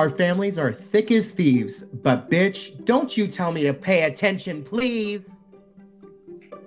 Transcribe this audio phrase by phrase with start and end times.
[0.00, 4.64] Our families are thick as thieves, but bitch, don't you tell me to pay attention,
[4.64, 5.40] please.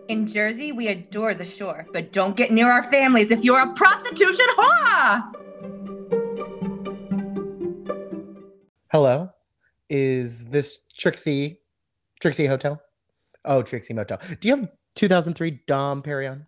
[0.08, 3.74] In Jersey, we adore the shore, but don't get near our families if you're a
[3.74, 5.34] prostitution whore!
[8.92, 9.32] Hello,
[9.90, 11.60] is this Trixie,
[12.22, 12.80] Trixie Hotel?
[13.46, 14.20] Oh, Trixie Motel.
[14.42, 16.46] Do you have 2003 Dom Perignon?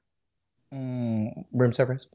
[0.71, 2.05] Mm, room service?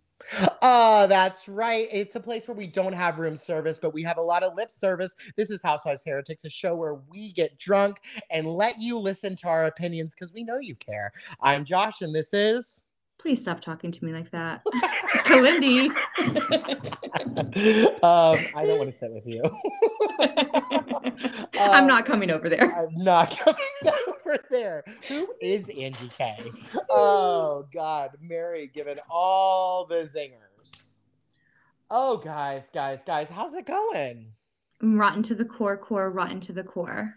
[0.62, 1.88] Oh, that's right.
[1.90, 4.54] It's a place where we don't have room service, but we have a lot of
[4.54, 5.16] lip service.
[5.36, 7.98] This is Housewives Heretics, a show where we get drunk
[8.30, 11.12] and let you listen to our opinions because we know you care.
[11.40, 12.82] I'm Josh, and this is.
[13.20, 14.62] Please stop talking to me like that.
[15.24, 15.90] Kalyndee.
[18.02, 19.42] um, I don't want to sit with you.
[21.58, 22.74] I'm Um, not coming over there.
[22.74, 23.60] I'm not coming
[24.08, 24.84] over there.
[25.08, 26.50] Who is Angie K?
[26.88, 30.92] Oh God, Mary giving all the zingers.
[31.90, 34.32] Oh guys, guys, guys, how's it going?
[34.82, 37.16] Rotten to the core, core, rotten to the core.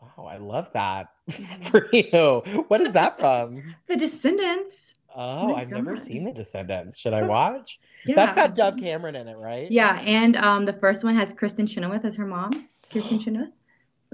[0.00, 1.08] Wow, I love that
[1.62, 2.42] for you.
[2.68, 3.62] What is that from?
[3.88, 4.74] The Descendants.
[5.14, 6.96] Oh, my I've never seen The Descendants.
[6.98, 7.78] Should I watch?
[8.06, 8.16] Yeah.
[8.16, 9.70] That's got Dove Cameron in it, right?
[9.70, 12.68] Yeah, and um, the first one has Kristin Chenoweth as her mom.
[12.90, 13.50] Kristin Chenoweth.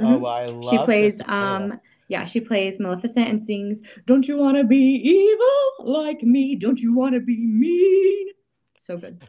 [0.00, 0.20] Oh, Mhm.
[0.20, 0.70] well, I love.
[0.70, 5.92] she plays um yeah she plays maleficent and sings don't you want to be evil
[5.92, 8.28] like me don't you want to be mean
[8.86, 9.20] so good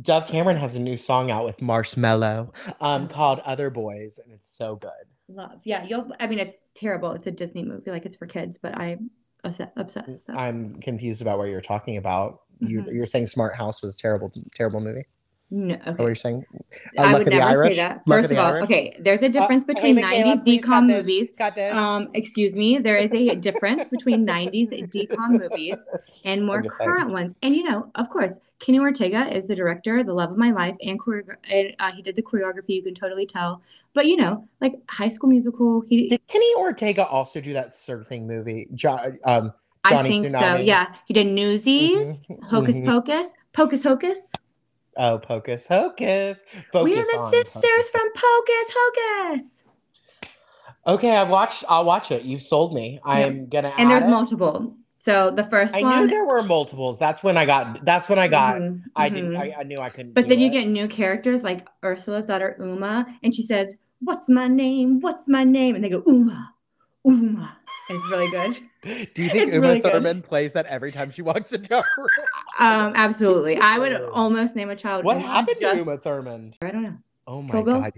[0.00, 4.48] Dove Cameron has a new song out with Marshmello, um, called "Other Boys," and it's
[4.56, 4.90] so good.
[5.28, 8.58] love yeah you'll i mean it's terrible it's a disney movie like it's for kids
[8.60, 9.10] but i'm
[9.44, 10.32] obsessed, so.
[10.34, 12.42] I'm confused about what you're talking about.
[12.60, 12.92] You, Mhm.
[12.92, 15.06] You're saying Smart House was terrible, terrible movie.
[15.54, 16.44] No Is that what okay you're saying?
[16.98, 17.74] Uh, i Luck would of the never Irish?
[17.74, 18.64] say that Luck first of of all Irish?
[18.64, 21.72] okay there's a difference Uh, between hey, 90s please cut DCOM movies Got this.
[21.74, 25.78] um excuse me there is a difference between 90s DCOM movies
[26.24, 26.88] and more just saying.
[26.88, 30.38] current ones and you know of course kenny ortega is the director the love of
[30.38, 33.60] my life and, choreogra- and uh, he did the choreography you can totally tell
[33.94, 38.22] but you know like high school musical he Did Kenny Ortega also do that surfing
[38.26, 38.68] movie?
[38.74, 39.52] Jo- um,
[39.84, 42.86] i Johnny think so yeah he did newsies mhm, hocus mhm.
[42.86, 44.18] pocus pocus hocus
[44.96, 46.42] Oh, Pocus Hocus.
[46.72, 47.88] Focus we are the sisters Pocus.
[47.90, 49.46] from pocus hocus
[50.86, 51.64] Okay, I watched.
[51.68, 52.22] I'll watch it.
[52.22, 53.00] You've sold me.
[53.04, 53.72] I'm gonna.
[53.78, 54.10] and add there's it.
[54.10, 56.96] multiple so the first I one knew there were multiples.
[56.96, 57.84] That's when I got.
[57.84, 58.60] That's when I got.
[58.60, 59.36] Mhm, I didn't.
[59.36, 60.12] I, I knew I couldn't.
[60.12, 64.46] But then you get new characters like Ursula's daughter Uma, and she says, "What's my
[64.46, 65.00] name?
[65.00, 66.54] What's my name?" And they go, "Uma,
[67.04, 68.62] Uma." And it's really good.
[68.84, 68.90] Do
[69.22, 69.92] you think It's Uma really good.
[69.92, 72.08] Thurman plays that every time she walks into a room?
[72.58, 73.56] Um, absolutely.
[73.58, 74.10] I would Oh.
[74.12, 75.04] almost name a child.
[75.04, 76.54] What Uma happened just- to Uma Thurman?
[76.62, 76.96] I don't know.
[77.28, 77.92] Oh my Kill god,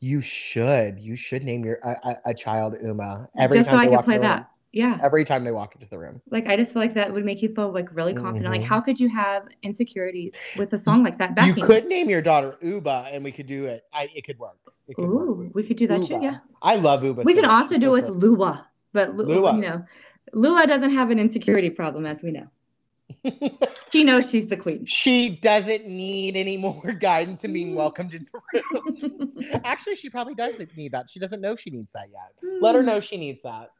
[0.00, 0.98] you should.
[0.98, 3.88] You should name your a, a, a child Uma every just so time I they
[3.88, 4.36] could walk play in the room.
[4.36, 4.50] that.
[4.72, 4.98] Yeah.
[5.02, 6.20] Every time they walk into the room.
[6.30, 8.50] Like I just feel like that would make you feel like really confident.
[8.52, 8.66] Like Mhm.
[8.66, 11.56] how could you have insecurities with a song like that backing?
[11.56, 13.84] You could name your daughter Uba, and we could do it.
[13.94, 14.58] I, it could work.
[14.86, 15.54] It could Ooh, work.
[15.54, 16.18] we could do that too.
[16.20, 16.38] Yeah.
[16.60, 17.22] I love Uba.
[17.22, 18.22] We so can also do it with good.
[18.22, 19.54] Lua, but Lu- Lua.
[19.54, 19.84] you know,
[20.32, 22.46] Lua doesn't have an insecurity problem, as we know.
[23.92, 24.84] She knows she's the queen.
[24.84, 27.52] she doesn't need any more guidance Mm.
[27.52, 28.30] being welcomed into
[28.74, 29.32] rooms.
[29.64, 31.08] Actually, she probably doesn't need that.
[31.08, 32.32] She doesn't know she needs that yet.
[32.60, 33.70] Let her know she needs that.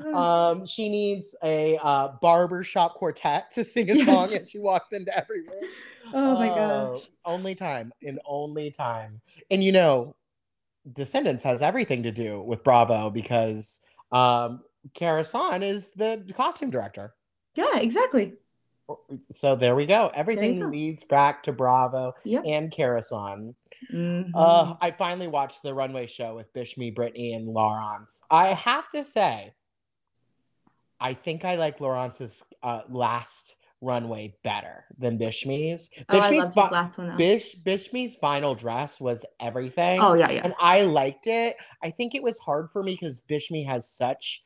[0.00, 0.14] Mm.
[0.14, 4.06] Um, she needs a uh, barbershop quartet to sing a Yes.
[4.06, 5.70] song as she walks into every room.
[6.12, 9.20] Oh my Oh, Only time, in only time.
[9.50, 10.16] And you know,
[10.92, 13.80] Descendants has everything to do with Bravo because
[14.12, 14.62] um,
[14.92, 17.14] Kara Saun is the costume director.
[17.54, 18.34] Yeah, exactly.
[19.32, 20.10] So there we go.
[20.14, 20.66] Everything go.
[20.66, 22.42] leads back to Bravo Yep.
[22.46, 23.54] and Kara Saun.
[23.92, 24.30] Mhm.
[24.34, 28.20] Uh, I finally watched the runway show with Bishme, Brittany, and Laurence.
[28.30, 29.54] I have to say,
[31.00, 35.90] I think I like Laurence's uh, last runway better than Bishme's.
[36.08, 37.16] oh, I Bishme's, loved last one.
[37.16, 40.00] Bish, Bishme's final dress was everything.
[40.00, 40.40] oh yeah, yeah.
[40.44, 41.56] And I liked it.
[41.82, 44.42] I think it was hard for me because Bishme has such.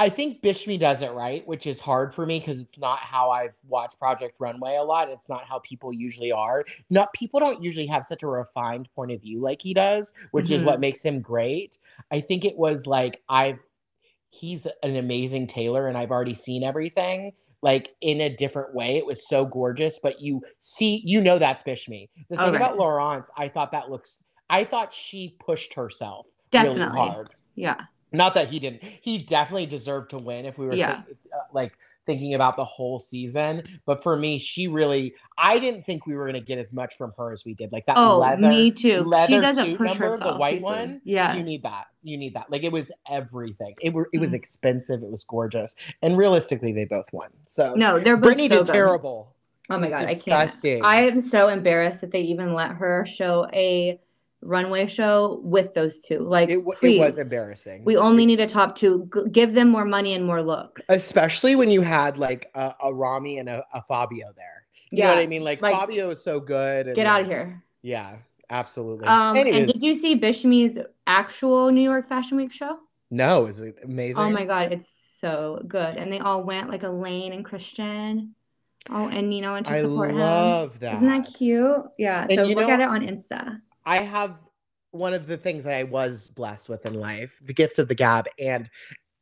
[0.00, 3.30] I think Bishme does it right, which is hard for me because it's not how
[3.30, 5.08] I've watched Project Runway a lot.
[5.08, 6.64] It's not how people usually are.
[6.88, 10.50] Not people don't usually have such a refined point of view like he does, which
[10.50, 10.66] is Mhm.
[10.66, 11.78] what makes him great.
[12.12, 13.60] I think it was like I've
[14.30, 17.32] he's an amazing tailor and I've already seen everything
[17.62, 18.98] like in a different way.
[18.98, 22.08] It was so gorgeous, but you see, you know that's Bishme.
[22.28, 22.54] The thing right.
[22.54, 26.82] about Laurence, I thought that looks I thought she pushed herself Definitely.
[26.84, 27.30] really hard.
[27.56, 27.80] Yeah.
[28.12, 28.82] Not that he didn't.
[29.02, 31.02] He definitely deserved to win if we were Yeah.
[31.02, 31.72] thi- uh, like
[32.06, 33.62] thinking about the whole season.
[33.84, 37.12] But for me, she really I didn't think we were gonna get as much from
[37.18, 37.70] her as we did.
[37.70, 39.02] Like that Oh, leather me too.
[39.04, 40.20] leather suit number, herself.
[40.20, 41.02] the white one.
[41.04, 41.36] Yeah.
[41.36, 41.88] You need that.
[42.02, 42.50] You need that.
[42.50, 43.74] Like it was everything.
[43.82, 44.36] It were it was Mhm.
[44.36, 45.02] expensive.
[45.02, 45.76] It was gorgeous.
[46.00, 47.28] And realistically, they both won.
[47.44, 48.72] So No, they're both Brittany so did good.
[48.72, 49.34] terrible.
[49.68, 50.76] Oh my god, I disgusting.
[50.80, 50.86] can't.
[50.86, 54.00] I am so embarrassed that they even let her show a
[54.40, 56.20] runway show with those two.
[56.20, 57.84] Like, It, w- it was embarrassing.
[57.84, 59.08] we only need a top two.
[59.14, 60.82] G- give them more money and more looks.
[60.88, 64.64] especially when you had like a, a Rami and a, a Fabio there.
[64.90, 65.44] You know what I mean?
[65.44, 66.86] Like, like, Fabio is so good.
[66.86, 67.62] And Get out of here.
[67.82, 68.16] Yeah,
[68.48, 69.06] absolutely.
[69.06, 72.78] Um, and did you see Bishme's actual New York Fashion Week show?
[73.10, 74.18] no, is it amazing?
[74.18, 74.88] Oh my God, it's
[75.20, 75.96] so good.
[75.96, 78.34] And they all went like Elaine and Christian.
[78.90, 80.16] Oh, and Nino went to I support him.
[80.16, 80.94] I love that.
[80.96, 81.82] Isn't that cute?
[81.98, 82.26] Yeah.
[82.30, 83.60] And so look know- at it on Insta.
[83.88, 84.36] I have
[84.90, 87.94] one of the things that I was blessed with in life, the gift of the
[87.94, 88.68] gab and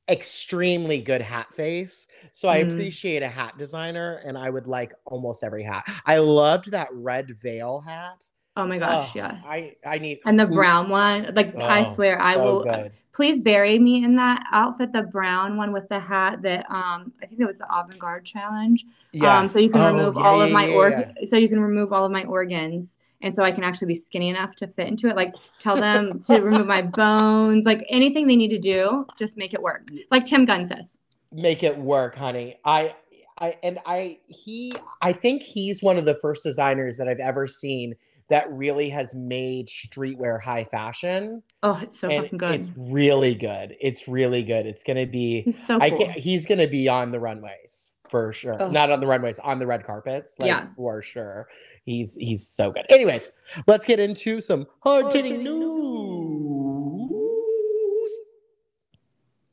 [0.08, 2.06] extremely good hat face.
[2.32, 2.72] So I Mm.
[2.72, 5.84] appreciate a hat designer and I would like almost every hat.
[6.04, 8.22] I loved that red veil hat.
[8.56, 9.34] Oh my gosh, Oh, yes.
[9.46, 12.62] I I need And the brown one, like I oh, swear, I will.
[12.62, 12.92] good.
[13.14, 17.26] Please bury me in that outfit, the brown one with the hat that um I
[17.26, 18.84] think it was the avant-garde challenge.
[19.22, 21.24] Um, so you can Oh, remove yeah, all of my yeah, org yeah.
[21.26, 22.95] so you can remove all of my organs.
[23.22, 25.16] And so I can actually be skinny enough to fit into it.
[25.16, 29.54] Like tell them to remove my bones, like anything they need to do, just make
[29.54, 29.88] it work.
[30.10, 30.86] Like Tim Gunn says.
[31.32, 32.58] make it work, honey.
[32.64, 32.94] I
[33.38, 37.46] I and I he I think he's one of the first designers that I've ever
[37.46, 37.94] seen
[38.28, 41.42] that really has made streetwear high fashion.
[41.62, 42.54] Oh, it's so and fucking good.
[42.54, 43.76] it's really good.
[43.80, 44.66] It's really good.
[44.66, 46.12] It's gonna be He's so I cool.
[46.16, 48.56] he's gonna be on the runways for sure.
[48.62, 48.68] Oh.
[48.70, 50.68] Not on the runways, on the red carpets, like Yeah.
[50.76, 51.48] for sure.
[51.86, 52.84] He's he's so good.
[52.90, 53.30] Anyways,
[53.68, 55.52] let's get into some hard hitting news.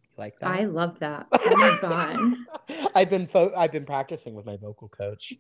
[0.02, 0.50] You like that?
[0.50, 1.28] I love that.
[1.32, 2.18] Oh my god.
[2.96, 5.34] I've been fo- I've been practicing with my vocal coach.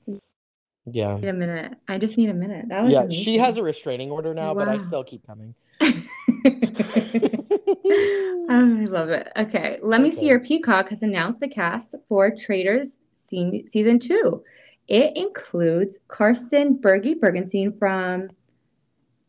[0.86, 1.16] Yeah.
[1.16, 1.74] Need a minute.
[1.88, 2.66] I just need a minute.
[2.69, 5.56] That was Yeah, she has a restraining order now, but I still keep coming.
[5.81, 5.88] Oh,
[8.50, 9.30] I love it.
[9.36, 10.25] Okay, let me see Okay.
[10.28, 14.44] your Peacock has announced the cast for Traitors se- season two.
[14.88, 18.30] It includes Carsten Berge Bergenstein from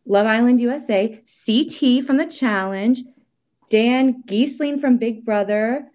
[0.06, 3.02] Love Island USA, CT from The Challenge,
[3.70, 5.90] Dan Gheesling from Big Brother,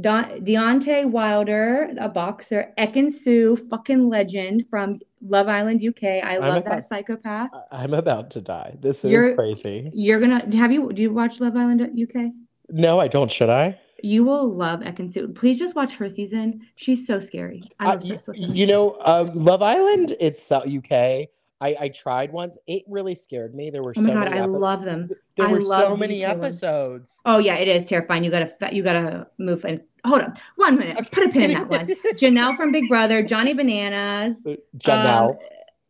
[0.00, 6.20] Don- Deontay Wilder, a boxer, Ekin Sue, fucking legend from Love Island UK.
[6.22, 7.50] I love about- that psychopath.
[7.70, 8.76] I'm about to die.
[8.80, 9.90] This is You're- crazy.
[9.94, 12.32] You're gonna have you do you watch Love Island UK?
[12.68, 13.30] No, I don't.
[13.30, 13.78] Should I?
[14.02, 16.60] You will love Ekin Please just watch her season.
[16.76, 17.62] She's so scary.
[17.80, 18.42] I'm Uh, obsessed with her.
[18.42, 20.14] you know, um, Love Island.
[20.20, 21.28] It's uh, UK.
[21.58, 22.58] I, I tried once.
[22.66, 23.70] It really scared me.
[23.70, 25.08] There were oh my so god, many I epi- love them.
[25.38, 27.16] There I were so many episodes.
[27.24, 28.24] Oh yeah, it is terrifying.
[28.24, 31.10] You gotta you gotta move and hold on one minute.
[31.10, 31.86] Put a pin in that one.
[32.14, 34.36] Janelle from Big Brother, Johnny Bananas,
[34.76, 35.30] Janelle.
[35.30, 35.38] um,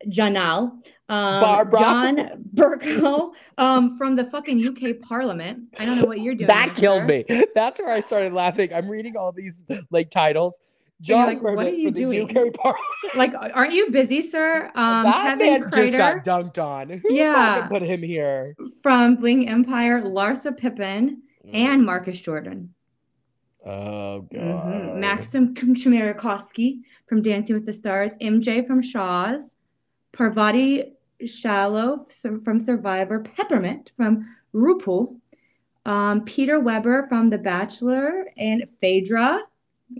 [0.09, 0.71] Janelle,
[1.09, 1.79] um, Barbara.
[1.81, 2.17] John
[2.55, 5.69] Bercow, um, from the fucking UK Parliament.
[5.79, 6.49] I don't know what you're doing.
[6.49, 7.25] that killed me.
[7.55, 8.73] That's where I started laughing.
[8.75, 9.61] I'm reading all these
[9.91, 10.59] like titles.
[11.03, 12.29] John like, what are you doing?
[13.15, 14.71] Like, aren't you busy, sir?
[14.75, 16.89] Um, that Kevin man just got dunked on.
[16.89, 17.67] Who Yeah.
[17.69, 18.55] put him here?
[18.83, 22.73] from Bling Empire, Larsa Pippen, and Marcus Jordan.
[23.65, 24.33] oh god.
[24.33, 25.03] Mhm.
[25.05, 29.43] Maksim Chmerkovskiy from Dancing with the Stars, MJ from Shahs,
[30.13, 30.95] Parvati
[31.25, 32.07] Shallow
[32.45, 35.17] from Survivor, Peppermint from RuPaul,
[35.85, 39.41] um, Peter Weber from The Bachelor, and Phaedra,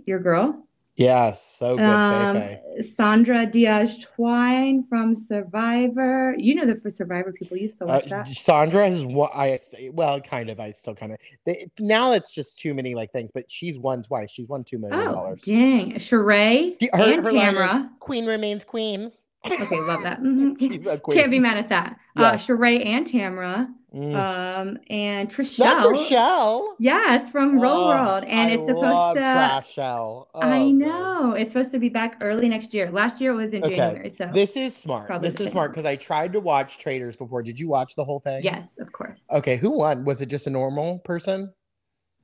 [0.05, 0.63] your girl,
[0.95, 1.85] Yes, so good.
[1.85, 2.81] um, Faye Faye.
[2.81, 6.33] Sandra Diaz Twine from Survivor.
[6.39, 8.27] You know the for Survivor people used to Uh, watch that.
[8.27, 9.59] Sandra is what I
[9.93, 10.59] well, kind of.
[10.59, 11.19] I still kind of.
[11.45, 14.31] They, now it's just too many like things, but she's won twice.
[14.31, 15.41] She's won two million dollars.
[15.43, 15.91] Oh, dang.
[15.99, 17.89] Sheree She- her- and her Tamra.
[17.99, 19.11] Queen remains queen.
[19.45, 20.21] Okay, love that.
[20.21, 21.01] Mhm.
[21.01, 21.17] Queen.
[21.17, 21.93] Can't be mad at that.
[22.17, 22.35] Uh, Yeah.
[22.35, 23.67] Sheree and Tamra.
[23.95, 24.13] Mm.
[24.15, 26.75] Um, and Not Trishelle.
[26.77, 28.25] Yes, from Roll Oh, World.
[28.25, 29.21] And I it's supposed to.
[29.21, 30.27] Trash Shell.
[30.35, 31.31] I Oh, know.
[31.31, 32.91] It's supposed to be back early next year.
[32.91, 34.09] Last year it was in Okay, January.
[34.09, 35.07] So, This is smart.
[35.07, 37.41] Probably This is smart because I tried to watch Traitors before.
[37.41, 38.43] Did you watch the whole thing?
[38.43, 39.19] yes, of course.
[39.31, 40.03] Okay, who won?
[40.03, 41.53] Was it just a normal person?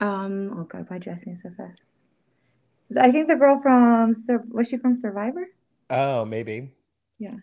[0.01, 1.81] Um, oh God, why did you ask me so fast?
[2.99, 4.15] I think the girl from,
[4.51, 5.45] was she from Survivor?
[5.89, 6.73] Oh, maybe.
[7.23, 7.35] Yeah.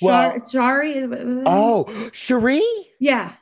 [0.00, 0.92] Well, Shari?
[0.98, 1.42] is- was it?
[1.46, 2.64] oh, Cirie?
[2.98, 3.32] Yeah.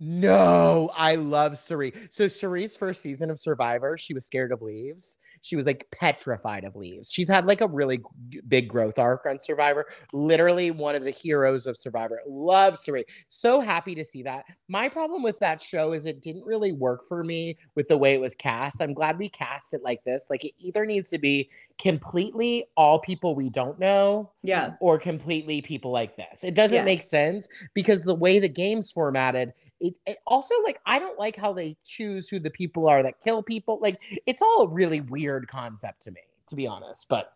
[0.00, 1.92] No, I love Cirie.
[2.10, 5.18] So Cirie's first season of Survivor, she was scared of leaves.
[5.42, 7.10] She was like petrified of leaves.
[7.10, 9.86] She's had like a really g- big growth arc on Survivor.
[10.12, 12.20] Literally one of the heroes of Survivor.
[12.26, 13.04] Love Cirie.
[13.28, 14.44] So happy to see that.
[14.68, 18.14] My problem with that show is it didn't really work for me with the way
[18.14, 18.80] it was cast.
[18.80, 20.26] I'm glad we cast it like this.
[20.30, 24.74] Like it either needs to be completely all people we don't know Yeah.
[24.80, 26.44] or completely people like this.
[26.44, 26.84] It doesn't Yes.
[26.84, 31.36] make sense because the way the game's formatted, it, it also like I don't like
[31.36, 33.78] how they choose who the people are that kill people.
[33.80, 37.06] Like it's all a really weird concept to me, to be honest.
[37.08, 37.32] But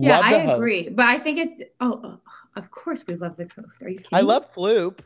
[0.00, 0.58] Yeah, love I the host.
[0.58, 0.88] agree.
[0.88, 2.20] But I think it's, oh, oh,
[2.56, 3.82] of course we love the coast.
[3.82, 4.08] Are you kidding?
[4.12, 4.22] I me?
[4.22, 5.00] love Floop.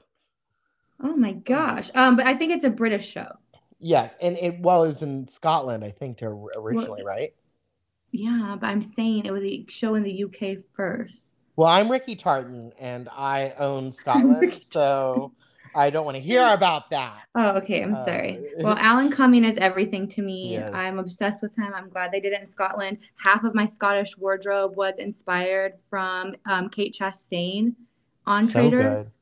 [1.01, 1.91] Oh my gosh.
[1.95, 3.39] Um, but I think it's a British show.
[3.79, 7.35] Yes, and it well, it was in Scotland, I think, to originally, right?
[8.11, 11.23] Yeah, but I'm saying it was a show in the UK first.
[11.57, 15.33] Well, I'm Ricky Tartan, and I own Scotland, so
[15.76, 17.18] I don't want to hear about that.
[17.35, 17.83] Oh, okay.
[17.83, 18.40] I'm Uh, sorry.
[18.61, 20.52] Well, Alan Cumming is everything to me.
[20.52, 20.73] Yes.
[20.75, 21.73] I'm obsessed with him.
[21.75, 22.99] I'm glad they did it in Scotland.
[23.16, 27.75] Half of my Scottish wardrobe was inspired from um, Kate Chastain
[28.26, 29.04] on So Traitors.
[29.04, 29.12] good.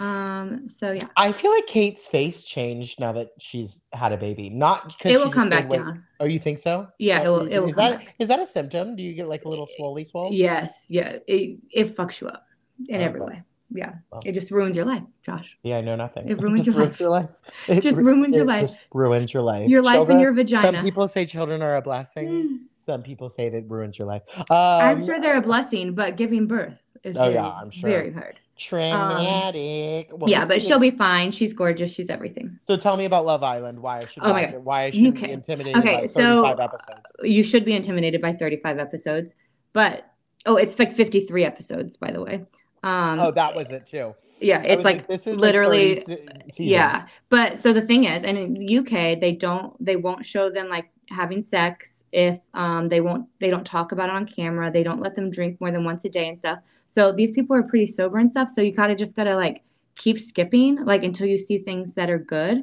[0.00, 4.48] Um, so yeah, I feel like Kate's face changed now that she's had a baby.
[4.48, 6.04] Not because it will come back down.
[6.20, 6.86] Oh, you think so?
[7.00, 7.46] Yeah, it Oh, will.
[7.48, 8.14] It will is come that back.
[8.20, 8.94] is that a symptom?
[8.94, 10.32] Do you get like a little swolly swole?
[10.32, 11.16] Yes, yeah.
[11.26, 12.44] It it fucks you up
[12.88, 13.30] in every Okay.
[13.32, 13.42] way.
[13.70, 14.22] Yeah, Well.
[14.24, 15.56] it just ruins your life, Josh.
[15.62, 16.28] Yeah, I know nothing.
[16.28, 17.00] It ruins just your ruins life.
[17.00, 17.28] your life.
[17.68, 18.62] It Just ru- ruins your it life.
[18.62, 19.68] Just ruins your life.
[19.68, 20.62] Your life and your vagina.
[20.62, 22.28] Some people say children are a blessing.
[22.28, 22.56] Mm.
[22.74, 24.22] Some people say that ruins your life.
[24.36, 27.90] Um, I'm sure they're a blessing, but giving birth is Oh, very, yeah, I'm sure.
[27.90, 28.40] very hard.
[28.56, 30.08] traumatic.
[30.12, 31.30] Well, yeah, but she'll be fine.
[31.32, 31.92] She's gorgeous.
[31.92, 32.58] She's everything.
[32.66, 33.78] So tell me about Love Island.
[33.80, 34.54] Why I should Oh my watch God.
[34.54, 34.62] it?
[34.62, 35.26] Why I shouldn't Okay.
[35.26, 37.12] be intimidated Okay, by so- 35 episodes.
[37.22, 39.32] You should be intimidated by 35 episodes,
[39.72, 40.04] but
[40.46, 42.44] oh, it's like 53 episodes, by the way.
[42.82, 44.14] Um, oh, that was it too.
[44.40, 46.58] yeah, it's was like, this is literally, like 30 se- seasons.
[46.58, 47.04] yeah.
[47.28, 50.68] But so the thing is, and in the UK, they don't, they won't show them
[50.68, 54.70] like having sex if um they won't, they don't talk about it on camera.
[54.70, 56.60] They don't let them drink more than once a day and stuff.
[56.86, 58.50] So these people are pretty sober and stuff.
[58.54, 59.62] So you kind of just gotta like
[59.96, 62.62] keep skipping like until you see things that are good.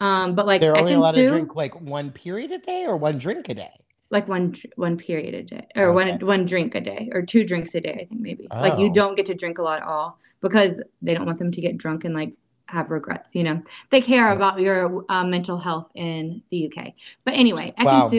[0.00, 3.18] Um, but like They're only allowed to drink like one period a day or one
[3.18, 3.72] drink a day.
[4.10, 6.24] Like one one period a day or one Okay.
[6.24, 8.92] one drink a day or two drinks a day i think maybe like you Oh.
[8.92, 11.76] don't get to drink a lot at all because they don't want them to get
[11.78, 12.32] drunk and like
[12.68, 16.86] have regrets you know they care about your uh, mental health in the uk
[17.24, 18.10] but anyway Wow.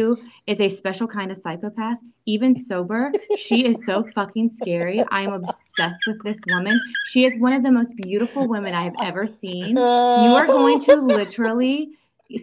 [0.48, 5.34] Is a special kind of psychopath even sober she is so fucking scary i am
[5.34, 9.27] obsessed with this woman she is one of the most beautiful women i have ever
[9.27, 11.89] seen you are going to literally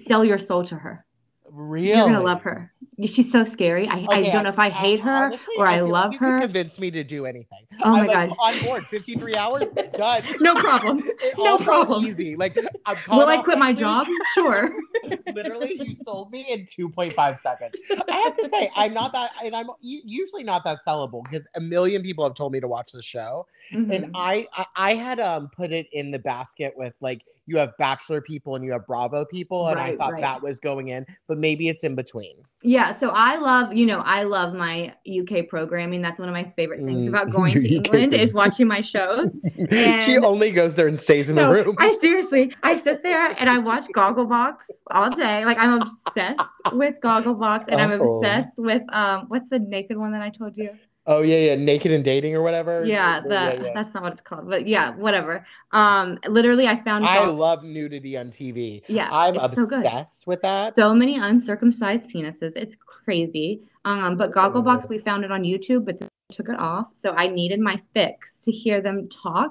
[0.07, 1.05] sell your soul to her
[1.51, 1.89] really.
[1.89, 2.73] you're gonna love her.
[3.07, 3.89] She's so scary.
[3.89, 6.29] I, I don't know if I hate her honestly, or I, like love you could
[6.29, 6.41] her.
[6.43, 7.67] Convince me to do anything.
[7.83, 8.37] Oh my I'm like, god.
[8.39, 8.87] on board.
[8.87, 10.23] 53 hours, done.
[10.41, 11.03] No problem.
[11.39, 12.07] No problem.
[12.07, 12.37] Easy.
[12.37, 14.07] Like I'm Will I quit my job?
[14.35, 14.73] Sure.
[15.35, 17.75] Literally, you sold me in 2.5 seconds.
[18.09, 21.61] I have to say, I'm not that, and I'm usually not that sellable because a
[21.61, 24.11] million people have told me to watch the show, and Mhm.
[24.15, 28.21] I, I, I had um put it in the basket with like you have Bachelor
[28.21, 30.21] people and you have Bravo people, and I thought right.
[30.23, 32.37] that was going in, but maybe it's in between.
[32.63, 36.01] Yeah, so I love, you know, I love my UK programming.
[36.01, 39.31] That's one of my favorite things Mm, about going to England is watching my shows.
[39.71, 41.77] she only goes there and stays in the room.
[41.79, 44.57] I seriously, I sit there and I watch Gogglebox
[44.91, 45.45] all day.
[45.45, 46.41] Like I'm obsessed
[46.73, 48.17] with Gogglebox, and I'm Oh.
[48.17, 50.71] obsessed with um, what's the naked one that I told you?
[51.07, 52.85] Oh yeah, yeah, naked and dating or whatever.
[52.85, 53.73] Yeah, the yeah, yeah.
[53.75, 55.47] that's not what it's called, but yeah, whatever.
[55.73, 58.83] Um, literally, I found I love nudity on TV.
[58.89, 60.77] yeah, I'm it's so obsessed with that.
[60.77, 62.53] so many uncircumcised penises.
[62.57, 63.61] It's crazy.
[63.85, 66.87] Um, but Gogglebox, we found it on YouTube, but they took it off.
[66.95, 69.51] So I needed my fix to hear them talk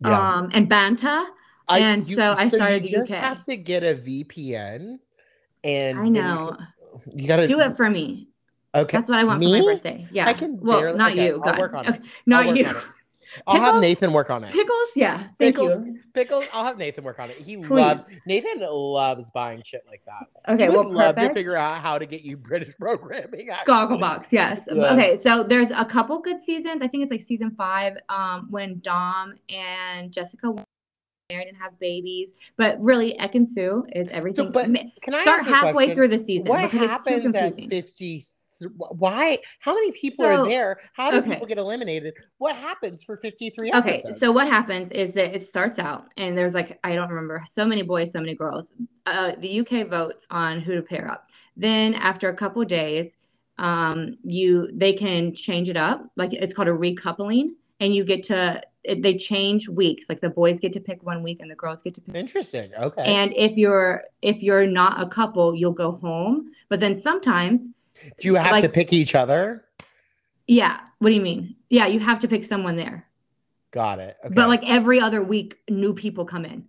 [0.00, 0.36] Yeah.
[0.36, 1.26] um, and banta.
[1.68, 3.18] and so I started You just UK.
[3.18, 4.98] have to get a VPN,
[5.64, 6.56] and I know.
[7.14, 8.27] You, gotta Do it for me.
[8.74, 8.96] Okay.
[8.96, 9.58] That's what I want Me?
[9.58, 10.06] for my birthday.
[10.12, 10.28] Yeah.
[10.28, 11.34] I can barely, well, not okay, you.
[11.34, 11.58] I'll God.
[11.58, 12.02] work on it.
[12.26, 12.66] Not you.
[13.46, 14.52] I'll pickles, have Nathan work on it.
[14.52, 15.28] Pickles, yeah.
[15.38, 15.98] Thank pickles, you.
[16.14, 16.44] pickles.
[16.52, 17.38] I'll have Nathan work on it.
[17.38, 17.70] He Please.
[17.70, 20.52] loves Nathan loves buying shit like that.
[20.52, 21.34] Okay, he would well, love perfect.
[21.34, 23.50] to figure out how to get you British programming.
[23.50, 23.74] Actually.
[23.74, 24.66] Gogglebox, yes.
[24.72, 24.94] Yeah.
[24.94, 26.80] Okay, so there's a couple good seasons.
[26.82, 30.54] I think it's like season five, um, when Dom and Jessica
[31.30, 32.30] married and have babies.
[32.56, 34.46] But really, Ekin-Su is everything.
[34.46, 34.66] So, but
[35.02, 36.48] can I start halfway through the season?
[36.48, 38.27] What happens at 53?
[38.76, 39.38] Why?
[39.60, 40.80] How many people So- are there?
[40.94, 41.30] How do okay.
[41.32, 42.14] people get eliminated?
[42.38, 44.18] What happens for 53 Okay, episodes?
[44.20, 47.64] so what happens is that it starts out, and there's like I don't remember so
[47.64, 48.70] many boys, so many girls.
[49.06, 51.28] Uh, the UK votes on who to pair up.
[51.56, 53.10] Then after a couple days,
[53.58, 56.06] um, you they can change it up.
[56.16, 57.50] Like it's called a recoupling,
[57.80, 60.06] and you get to it, they change weeks.
[60.08, 62.14] Like the boys get to pick one week, and the girls get to pick.
[62.14, 62.70] Interesting.
[62.78, 63.02] Okay.
[63.04, 66.52] And if you're if you're not a couple, you'll go home.
[66.68, 67.66] But then sometimes,
[68.20, 69.64] do you have to pick each other?
[70.46, 70.80] yeah.
[70.98, 71.54] What do you mean?
[71.70, 73.06] Yeah, you have to pick someone there.
[73.70, 74.16] Got it.
[74.24, 74.34] Okay.
[74.34, 76.64] But like every other week, new people come in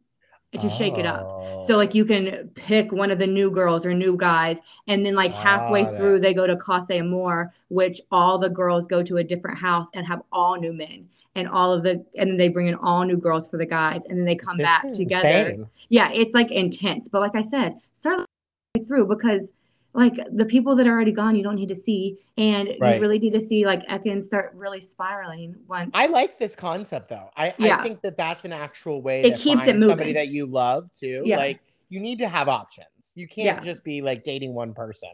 [0.60, 1.22] to shake it up.
[1.24, 1.66] Oh.
[1.68, 4.58] So like you can pick one of the new girls or new guys,
[4.88, 9.02] and then like halfway through they go to Casa Amor, which all the girls go
[9.02, 12.38] to a different house and have all new men, and all of the and then
[12.38, 14.84] they bring in all new girls for the guys, and then they come This back
[14.96, 15.28] together.
[15.28, 15.68] insane.
[15.88, 17.08] Yeah, it's like intense.
[17.08, 18.26] But like I said, start
[18.88, 19.48] through because
[19.94, 22.96] like the people that are already gone, you don't need to see, and Right.
[22.96, 25.90] you really need to see like Ekin start really spiraling once.
[25.94, 27.30] I like this concept though.
[27.36, 27.78] I, Yeah.
[27.80, 30.92] I think that that's an actual way It keeps it moving somebody that you love
[30.94, 31.24] too.
[31.26, 31.38] Yeah.
[31.38, 33.14] Like you need to have options.
[33.16, 33.60] You can't Yeah.
[33.62, 35.10] just be like dating one person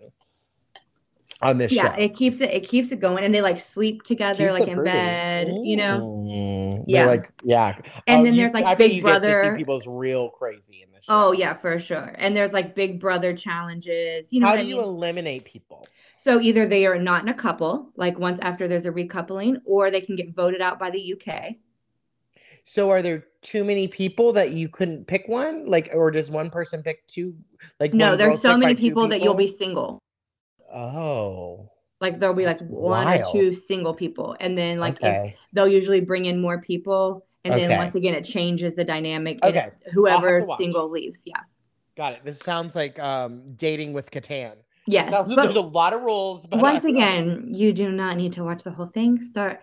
[1.41, 2.01] on this show, yeah, show.
[2.01, 4.83] it keeps it it keeps it going, and they like sleep together, Keeps like in
[4.83, 5.99] bed, you know.
[6.27, 7.05] Mm, Yeah.
[7.05, 7.77] they're like yeah.
[8.07, 9.51] And Oh, then you- there's, like, I Big you get to Brother.
[9.53, 11.13] see people's real crazy in this show.
[11.27, 12.15] Oh yeah, for sure.
[12.17, 14.27] And there's like Big Brother challenges.
[14.29, 15.87] You know How do I you eliminate people?
[16.17, 19.91] So either they are not in a couple, like once after there's a recoupling, or
[19.91, 21.57] they can get voted out by the UK.
[22.63, 25.67] So are there too many people that you couldn't pick one?
[25.67, 27.35] Like or does one person pick two
[27.79, 30.01] like No, there's so many two people that you'll be single.
[30.75, 31.71] Oh.
[32.01, 35.35] Like there'll be like one or two single people, and then like okay.
[35.53, 39.39] they'll usually bring in more people, and then once again it changes the dynamic.
[39.41, 39.69] and Okay.
[39.93, 41.39] whoever single leaves, yeah,
[41.95, 42.25] Got it.
[42.25, 44.55] This sounds like um dating with Catan.
[44.87, 45.09] yes.
[45.09, 46.45] Sounds but there's a lot of rules.
[46.45, 49.23] But once again, you do not need to watch the whole thing.
[49.23, 49.61] Start.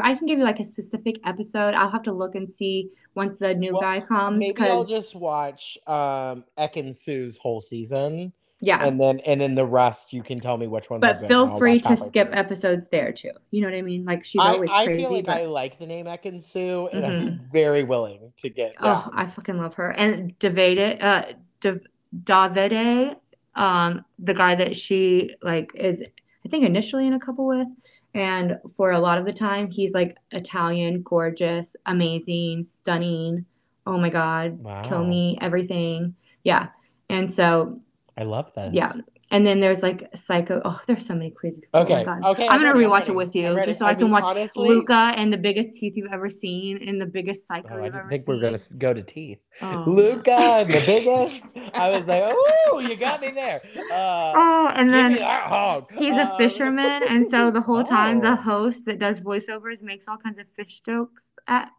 [0.00, 1.74] I can give you like a specific episode.
[1.74, 4.38] I'll have to look and see once the new Well, guy comes.
[4.38, 8.84] maybe I'll just watch um Ekin-Su's whole season, yeah.
[8.84, 11.00] and then and then the rest you can tell me which ones.
[11.00, 12.38] But feel free to skip through.
[12.38, 13.30] episodes there too.
[13.50, 14.04] You know what I mean?
[14.04, 15.02] Like she's I, always I crazy.
[15.02, 18.74] feel like but, I like the name Ekin-Su, and I'm very willing to get.
[18.80, 19.08] oh.
[19.12, 19.90] I fucking love her.
[19.90, 21.80] And Davide, uh, Dav-
[22.24, 23.16] Davide,
[23.54, 26.00] um, the guy that she like is,
[26.44, 27.68] I think initially in a couple with,
[28.14, 33.46] and for a lot of the time he's like Italian, gorgeous, amazing, stunning.
[33.86, 36.14] Oh my God, kill me, everything.
[36.44, 36.68] Yeah.
[37.08, 37.80] And so
[38.18, 38.70] I love this.
[38.72, 38.92] Yeah.
[39.32, 40.60] And then there's like Psycho.
[40.64, 41.60] Oh, there's so many crazy.
[41.60, 41.80] people.
[41.82, 42.04] Okay.
[42.04, 42.48] Oh okay.
[42.48, 44.24] I'm gonna ready, rewatch ready, it with I'm you just so I, can mean, watch
[44.24, 47.76] honestly, Luca and the biggest teeth you've ever seen and the biggest psycho Oh, I
[47.76, 48.34] you've didn't ever think seen.
[48.34, 49.38] we're gonna go to teeth.
[49.62, 49.84] Oh.
[49.86, 51.46] Luca, and the biggest.
[51.74, 53.62] I was like, oh, you got me there.
[53.92, 58.30] Uh, Oh, and then that he's a Um, fisherman, and so the whole time Oh.
[58.30, 61.70] the host that does voiceovers makes all kinds of fish jokes at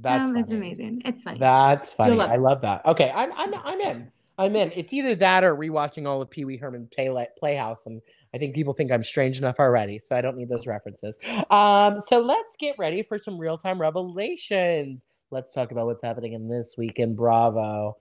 [0.00, 0.36] That's him.
[0.36, 1.02] It's amazing.
[1.04, 1.40] It's funny.
[1.40, 2.20] That's funny.
[2.20, 2.86] I love that.
[2.86, 4.12] Okay, I'm I'm I'm in.
[4.40, 4.72] I'm in.
[4.74, 8.00] It's either that or rewatching all of Pee Wee Herman Play Playhouse, and
[8.34, 11.18] I think people think I'm strange enough already, so I don't need those references.
[11.50, 15.06] Um, so let's get ready for some real time revelations.
[15.30, 17.96] Let's talk about what's happening in this week in Bravo.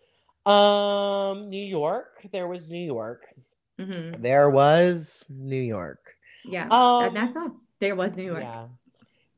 [0.45, 2.25] Um, New York.
[2.31, 3.27] There was New York.
[3.79, 4.21] Mhm.
[4.21, 5.99] There was New York.
[6.45, 7.51] Yeah, Um, and that's all.
[7.79, 8.41] There was New York.
[8.41, 8.67] Yeah,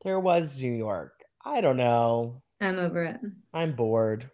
[0.04, 1.12] there was New York.
[1.44, 2.42] I don't know.
[2.60, 3.20] I'm over it.
[3.52, 4.30] I'm bored.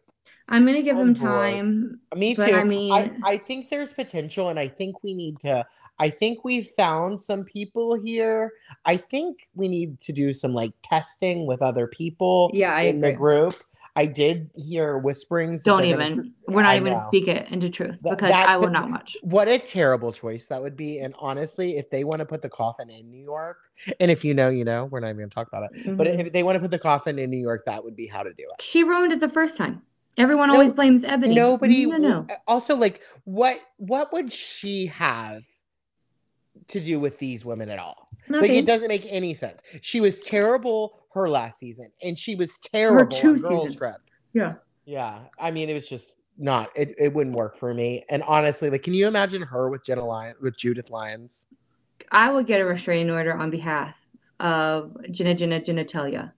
[0.48, 1.16] I'm gonna give him bored.
[1.16, 2.00] time.
[2.16, 2.42] Me too.
[2.42, 5.66] But I I, mean- I think there's potential, and I think we need to.
[6.00, 8.52] I think we've found some people here.
[8.84, 13.00] I think we need to do some like testing with other people Yeah, I in
[13.00, 13.56] the group.
[13.96, 15.64] I did hear whisperings.
[15.64, 16.14] Don't even.
[16.14, 17.04] tr- We're not I even know.
[17.08, 19.16] speak it into truth Th- because I will the- not watch.
[19.22, 21.00] What a terrible choice that would be.
[21.00, 23.58] And honestly, if they want to put the coffin in New York,
[23.98, 25.96] and if you know, you know, we're not even gonna talk about it.
[25.96, 26.26] But Mhm.
[26.26, 28.32] if they want to put the coffin in New York, that would be how to
[28.34, 28.62] do it.
[28.62, 29.82] she ruined it the first time.
[30.18, 31.34] Everyone No- always blames Ebony.
[31.34, 31.86] Nobody.
[31.86, 32.26] No, no.
[32.46, 35.42] Also, like, what what would she have
[36.68, 38.08] to do with these women at all?
[38.28, 39.60] Like, it doesn't make any sense.
[39.80, 43.76] She was terrible her last season, and she was terrible two on Girls seasons.
[43.78, 43.96] Trip.
[44.34, 44.54] Yeah.
[44.84, 46.70] Yeah, I mean, it was just not.
[46.74, 48.04] It, it wouldn't work for me.
[48.08, 51.44] And honestly, like, can you imagine her with Jenna Lyon with Judith Lyons?
[52.10, 53.94] I would get a restraining order on behalf
[54.40, 56.32] of Jenna Jenna Genitalia.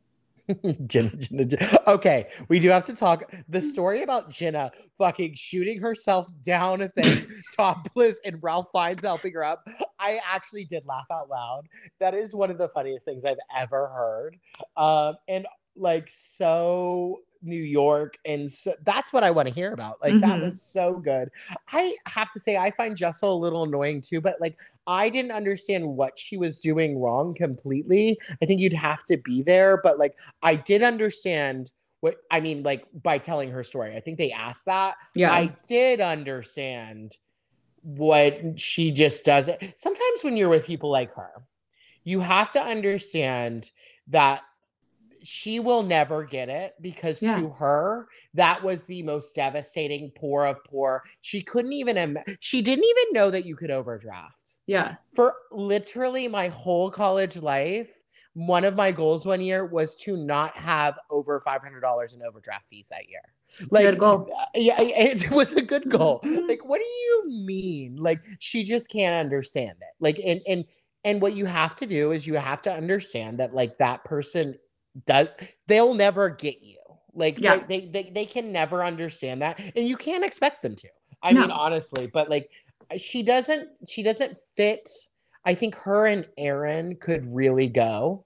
[0.86, 1.80] Jenna, Jenna, Jenna.
[1.86, 3.32] Okay, we do have to talk.
[3.48, 9.32] The story about Jenna fucking shooting herself down a thing, topless, and Ralph Fiennes helping
[9.34, 9.66] her up.
[9.98, 11.62] I actually did laugh out loud.
[11.98, 14.36] That is one of the funniest things I've ever heard.
[14.76, 20.00] Um, and like so New York, and so that's what I want to hear about.
[20.03, 20.42] Like that Mhm.
[20.42, 21.31] was so good.
[21.72, 25.33] I have to say, I find Jessel a little annoying too, but like I didn't
[25.33, 28.18] understand what she was doing wrong completely.
[28.42, 32.62] I think you'd have to be there, but like I did understand what I mean,
[32.62, 33.94] like by telling her story.
[33.96, 34.96] I think they asked that.
[35.14, 35.33] Yeah.
[35.33, 37.18] I did understand
[37.83, 39.59] what she just doesn't.
[39.76, 41.31] Sometimes when you're with people like her,
[42.05, 43.70] you have to understand
[44.09, 44.40] that
[45.22, 47.38] she will never get it because Yeah.
[47.40, 51.02] to her that was the most devastating poor of poor.
[51.20, 54.96] She couldn't even Im- she didn't even know that you could overdraft yeah.
[55.14, 57.88] for literally my whole college life,
[58.35, 62.22] one of my goals one year was to not have over five hundred dollars in
[62.22, 63.22] overdraft fees that year.
[63.70, 64.18] Like, uh,
[64.54, 66.20] yeah, it was a good goal.
[66.24, 66.48] Mhm.
[66.48, 67.96] like, what do you mean?
[67.96, 69.94] Like, she just can't understand it.
[69.98, 70.64] Like, and and
[71.04, 74.54] and what you have to do is you have to understand that like that person
[75.07, 75.29] does
[75.66, 76.79] they'll never get you.
[77.12, 77.64] Like, Yeah.
[77.66, 80.88] they, they they they can never understand that, and you can't expect them to.
[81.22, 82.48] I mean, honestly, but like
[82.96, 84.88] she doesn't she doesn't fit.
[85.44, 88.24] I think her and Erin could really go,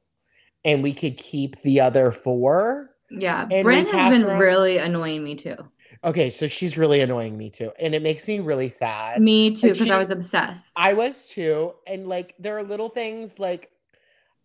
[0.65, 2.91] and we could keep the other four.
[3.11, 5.57] Yeah, And Bryn has been her really annoying me too.
[6.03, 9.21] Okay, so she's really annoying me too, and it makes me really sad.
[9.23, 10.65] Me too, because I was obsessed.
[10.77, 13.71] I was too, and like there are little things like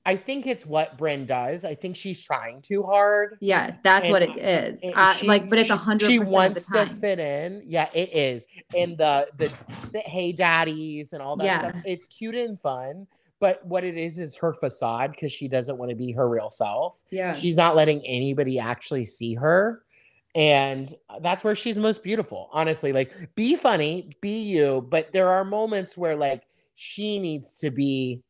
[0.09, 1.63] I think it's what Bryn does.
[1.63, 3.37] I think she's trying too hard.
[3.41, 4.39] Yes, that's And what it is.
[4.39, 4.79] I- is.
[4.81, 6.07] And I, she- like, but it's a hundred.
[6.09, 7.61] She wants to fit in.
[7.63, 8.47] Yeah, it is.
[8.75, 9.51] And the the
[9.91, 11.59] the hey daddies and all that Yeah.
[11.69, 11.75] stuff.
[11.85, 13.05] It's cute and fun.
[13.39, 16.49] But what it is is her facade because she doesn't want to be her real
[16.49, 16.95] self.
[17.11, 19.83] Yeah, She's not letting anybody actually see her.
[20.33, 22.49] And that's where she's most beautiful.
[22.51, 26.43] Honestly, like be funny, be you, but there are moments where like
[26.73, 28.21] she needs to be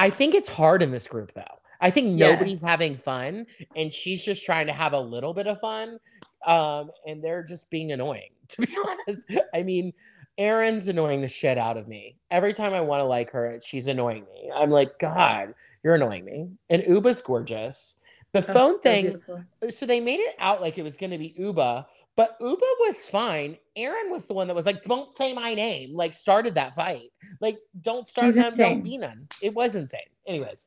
[0.00, 1.42] I think it's hard in this group though.
[1.80, 2.32] I think Yeah.
[2.32, 5.98] nobody's having fun and she's just trying to have a little bit of fun.
[6.46, 9.26] Um, and they're just being annoying, to be honest.
[9.54, 9.92] I mean,
[10.38, 12.16] Erin's annoying the shit out of me.
[12.30, 14.50] Every time I want to like her, she's annoying me.
[14.54, 16.48] I'm like, God, you're annoying me.
[16.70, 17.96] And Ubah's gorgeous.
[18.32, 19.44] The Oh, phone so thing, beautiful.
[19.70, 21.84] so they made it out like it was going to be Ubah,
[22.20, 23.56] but Ubah was fine.
[23.76, 27.12] Erin was the one that was like, "Don't say my name." Like started that fight.
[27.40, 29.26] Like, don't start none, don't be none.
[29.40, 30.00] It was insane.
[30.26, 30.66] Anyways,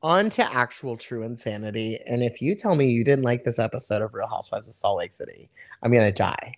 [0.00, 1.98] on to actual true insanity.
[2.06, 4.96] And if you tell me you didn't like this episode of Real Housewives of Salt
[4.96, 5.50] Lake City,
[5.82, 6.54] I'm gonna die.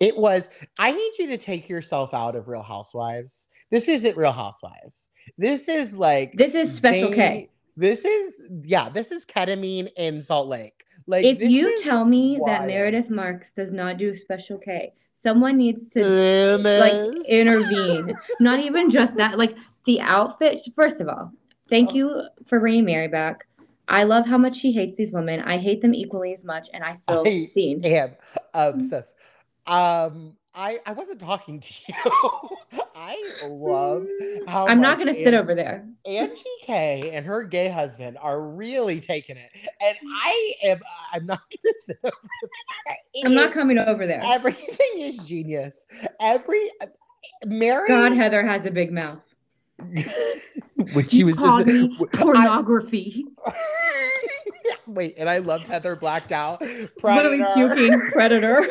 [0.00, 0.48] It was.
[0.78, 3.48] I need you to take yourself out of Real Housewives.
[3.70, 5.10] This isn't Real Housewives.
[5.36, 7.50] This is like This is Special K.
[7.76, 8.88] This is yeah.
[8.88, 10.85] This is ketamine in Salt Lake.
[11.06, 12.48] Like If you tell me wild.
[12.48, 16.80] that Meredith Marks does not do Special K, someone needs to Goodness.
[16.80, 18.14] like intervene.
[18.40, 20.62] Not even just that, like the outfit.
[20.74, 21.30] First of all,
[21.70, 21.94] thank Oh.
[21.94, 23.46] you for bringing Mary back.
[23.88, 25.40] I love how much she hates these women.
[25.42, 27.84] I hate them equally as much, and I feel I seen.
[27.84, 28.10] am
[28.52, 29.14] obsessed.
[29.68, 31.94] Um, I I wasn't talking to you.
[32.96, 33.16] I
[33.46, 34.06] love
[34.48, 35.86] how I'm not going to sit over there.
[36.06, 39.50] Angie K and her gay husband are really taking it,
[39.82, 40.80] and I am.
[41.12, 42.12] I'm not going to sit over
[42.86, 42.96] there.
[43.14, 44.22] It I'm not coming over there.
[44.24, 45.86] Everything is genius.
[46.20, 46.70] Every
[47.44, 47.88] Mary.
[47.88, 49.20] God, Heather has a big mouth.
[50.94, 53.26] Which she was just me I- pornography.
[54.86, 56.62] Wait, and I loved Heather blacked out.
[56.62, 58.66] Literally puking predator.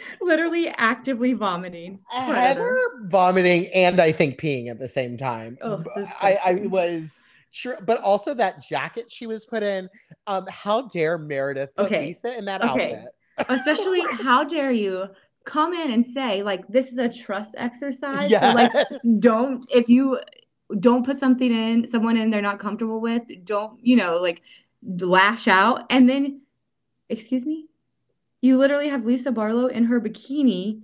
[0.20, 2.00] Literally actively vomiting.
[2.10, 2.40] Predator.
[2.40, 5.58] Heather vomiting and I think peeing at the same time.
[5.62, 6.70] Oh, B- I, I disgusting.
[6.70, 9.88] was sure, but also that jacket she was put in.
[10.26, 12.94] Um, how dare Meredith put Okay, Lisa in that okay.
[12.94, 13.14] outfit?
[13.48, 15.06] Especially, how dare you
[15.44, 18.30] come in and say, like, this is a trust exercise?
[18.30, 18.40] Yeah.
[18.40, 18.72] So, like,
[19.20, 20.18] don't, if you
[20.80, 24.42] don't put something in, someone in they're not comfortable with, don't, you know, like,
[24.82, 25.86] lash out.
[25.88, 26.42] And then,
[27.08, 27.67] excuse me?
[28.48, 30.80] You literally have Lisa Barlow in her bikini,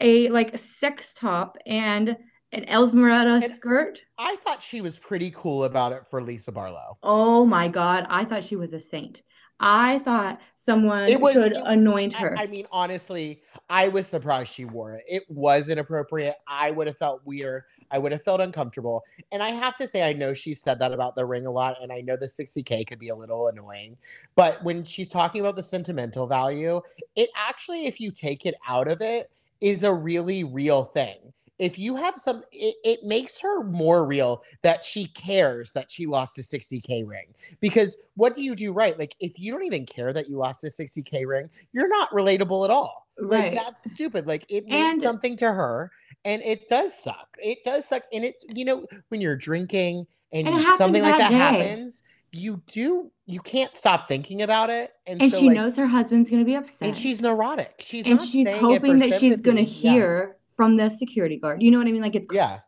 [0.00, 2.10] a, like, sex top, and
[2.52, 3.98] an And- skirt.
[4.18, 6.98] I thought she was pretty cool about it for Lisa Barlow.
[7.02, 8.06] Oh my God.
[8.10, 9.22] I thought she was a saint.
[9.58, 12.36] I thought someone It was- should it- anoint I, her.
[12.38, 15.04] I mean, honestly, I was surprised she wore it.
[15.08, 16.36] It was inappropriate.
[16.46, 17.62] I would have felt weird.
[17.90, 19.04] I would have felt uncomfortable.
[19.32, 21.76] And I have to say, I know she said that about the ring a lot,
[21.82, 23.96] and I know the 60K could be a little annoying.
[24.34, 26.80] But when she's talking about the sentimental value,
[27.14, 31.16] it actually, if you take it out of it, is a really real thing.
[31.58, 36.04] If you have some, it, it makes her more real that she cares that she
[36.06, 37.32] lost a 60K ring.
[37.60, 38.98] Because what do you do right?
[38.98, 42.64] Like, if you don't even care that you lost a 60K ring, you're not relatable
[42.64, 43.05] at all.
[43.18, 43.54] Like right.
[43.54, 44.26] that's stupid.
[44.26, 45.90] Like it means something to her,
[46.24, 47.28] and it does suck.
[47.38, 51.30] It does suck, and it you know when you're drinking and, And something like that
[51.30, 51.36] day.
[51.36, 52.02] happens,
[52.32, 55.86] you do you can't stop thinking about it, and, and so she like, knows her
[55.86, 56.76] husband's going to be upset.
[56.82, 57.76] and she's neurotic.
[57.78, 59.80] She's and she's hoping that she's going to sympathy.
[59.80, 59.92] Yeah.
[59.92, 61.62] hear from the security guard.
[61.62, 62.02] You know what I mean?
[62.02, 62.58] Like it's Yeah,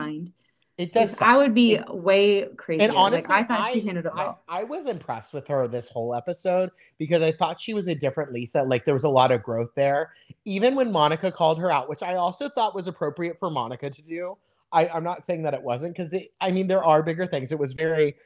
[0.00, 0.32] kind.
[0.76, 1.16] It does.
[1.20, 2.82] I would be It- way crazy.
[2.82, 4.40] And honestly, like, I thought she I- handled it I, well.
[4.48, 8.32] I was impressed with her this whole episode because I thought she was a different
[8.32, 8.62] Lisa.
[8.62, 10.12] Like there was a lot of growth there.
[10.44, 14.02] Even when Monica called her out, which I also thought was appropriate for Monica to
[14.02, 14.36] do.
[14.72, 17.52] I, I'm not saying that it wasn't because I mean there are bigger things.
[17.52, 18.16] It was very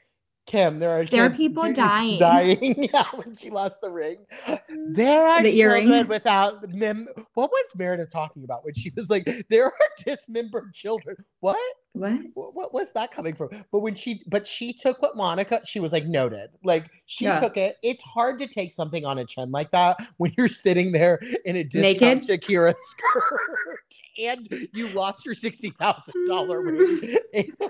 [0.49, 0.79] Kim.
[0.79, 2.19] There are There are people dying.
[2.19, 2.89] dying.
[2.93, 4.25] yeah, when she lost the ring.
[4.47, 4.95] Mm-hmm.
[4.95, 6.09] There are The children earring.
[6.09, 7.07] without mem.
[7.35, 9.73] What was Meredith talking about when she was like, "There are
[10.05, 11.17] dismembered children"?
[11.41, 11.59] What?
[11.93, 12.21] What?
[12.35, 15.91] What was that coming from but when she but she took what monica she was
[15.91, 17.41] like noted like she Yeah.
[17.41, 20.93] took it it's hard to take something on a chin like that when you're sitting
[20.93, 22.43] there in a discount Naked?
[22.43, 23.41] shakira skirt
[24.17, 27.17] and you lost your $60000 ring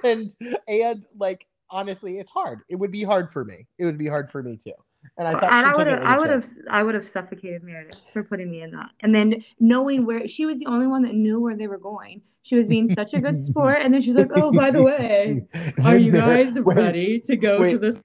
[0.04, 0.32] and
[0.68, 4.30] and like honestly it's hard it would be hard for me it would be hard
[4.30, 4.72] for me too
[5.16, 8.00] and I thought and I would have, I would have, I would have suffocated Meredith
[8.12, 8.90] for putting me in that.
[9.00, 12.22] And then knowing where she was the only one that knew where they were going.
[12.42, 15.46] She was being such a good sport, and then she's like, "Oh, by the way,
[15.84, 17.96] are you guys Wait, ready to go to wait.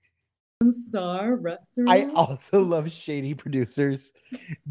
[0.71, 4.13] Star restaurant?" I also love shady producers.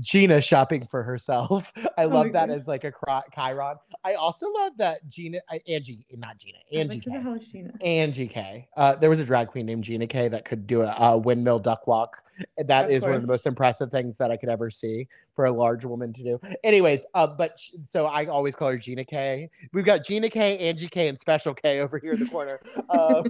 [0.00, 1.72] Gina shopping for herself.
[1.98, 2.50] I Oh love that God.
[2.50, 2.92] as like a
[3.34, 3.76] Chiron.
[4.04, 7.46] I also love that Gina, uh, Angie, not Gina, Angie like, "Who the K.
[7.52, 8.68] Gina?" Angie K.
[8.76, 11.58] Uh, there was a drag queen named Gina K that could do a, a windmill
[11.58, 12.22] duck walk.
[12.66, 15.46] That Of is one of the most impressive things that I could ever see for
[15.46, 16.40] a large woman to do.
[16.62, 19.48] Anyways, uh, but sh- so I always call her Gina K.
[19.72, 22.60] We've got Gina K, Angie K, and Special K over here in the corner.
[22.90, 23.24] Um,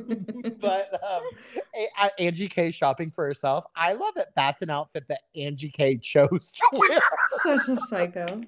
[0.61, 1.23] but um,
[1.75, 3.65] A- A- Angie K shopping for herself.
[3.77, 4.29] I love that.
[4.37, 7.01] That's an outfit that Angie K chose to wear.
[7.45, 8.43] Such a psycho.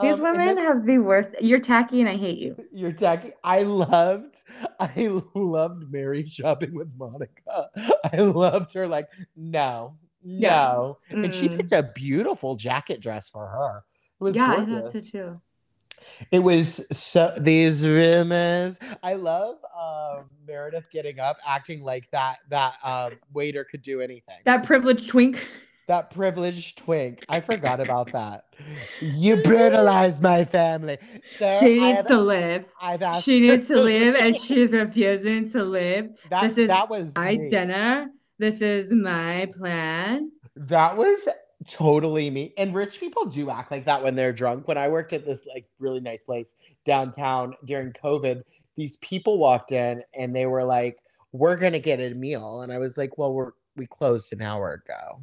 [0.00, 1.34] These Um, women then- have the worst.
[1.40, 2.56] You're tacky, and I hate you.
[2.72, 3.32] You're tacky.
[3.44, 4.42] I loved,
[4.78, 7.70] I loved Mary shopping with Monica.
[8.12, 8.86] I loved her.
[8.88, 10.72] Like, no, Yeah.
[10.74, 11.56] no, and she Mm.
[11.56, 13.84] picked a beautiful jacket dress for her.
[14.20, 14.92] It was Yeah, I gorgeous.
[14.92, 15.40] thought so too.
[16.30, 18.78] It was so these rumors.
[19.02, 24.38] I love um, Meredith getting up, acting like that that um, waiter could do anything.
[24.46, 25.46] That privileged twink.
[25.90, 27.24] That privileged twink.
[27.28, 28.44] I forgot about that.
[29.00, 30.98] You brutalized my family.
[31.36, 32.64] Sir, She needs to live.
[32.80, 36.10] I've asked She needs to live, and she's refusing to live.
[36.28, 37.50] that, this is that was My me.
[37.50, 38.06] dinner.
[38.38, 40.30] This is my plan.
[40.54, 41.18] That was
[41.66, 42.54] totally me.
[42.56, 44.68] And rich people do act like that when they're drunk.
[44.68, 48.44] When I worked at this like really nice place downtown during COVID,
[48.76, 50.98] these people walked in and they were like,
[51.32, 54.74] "We're gonna get a meal," and I was like, "Well, we're we closed an hour
[54.74, 55.20] ago."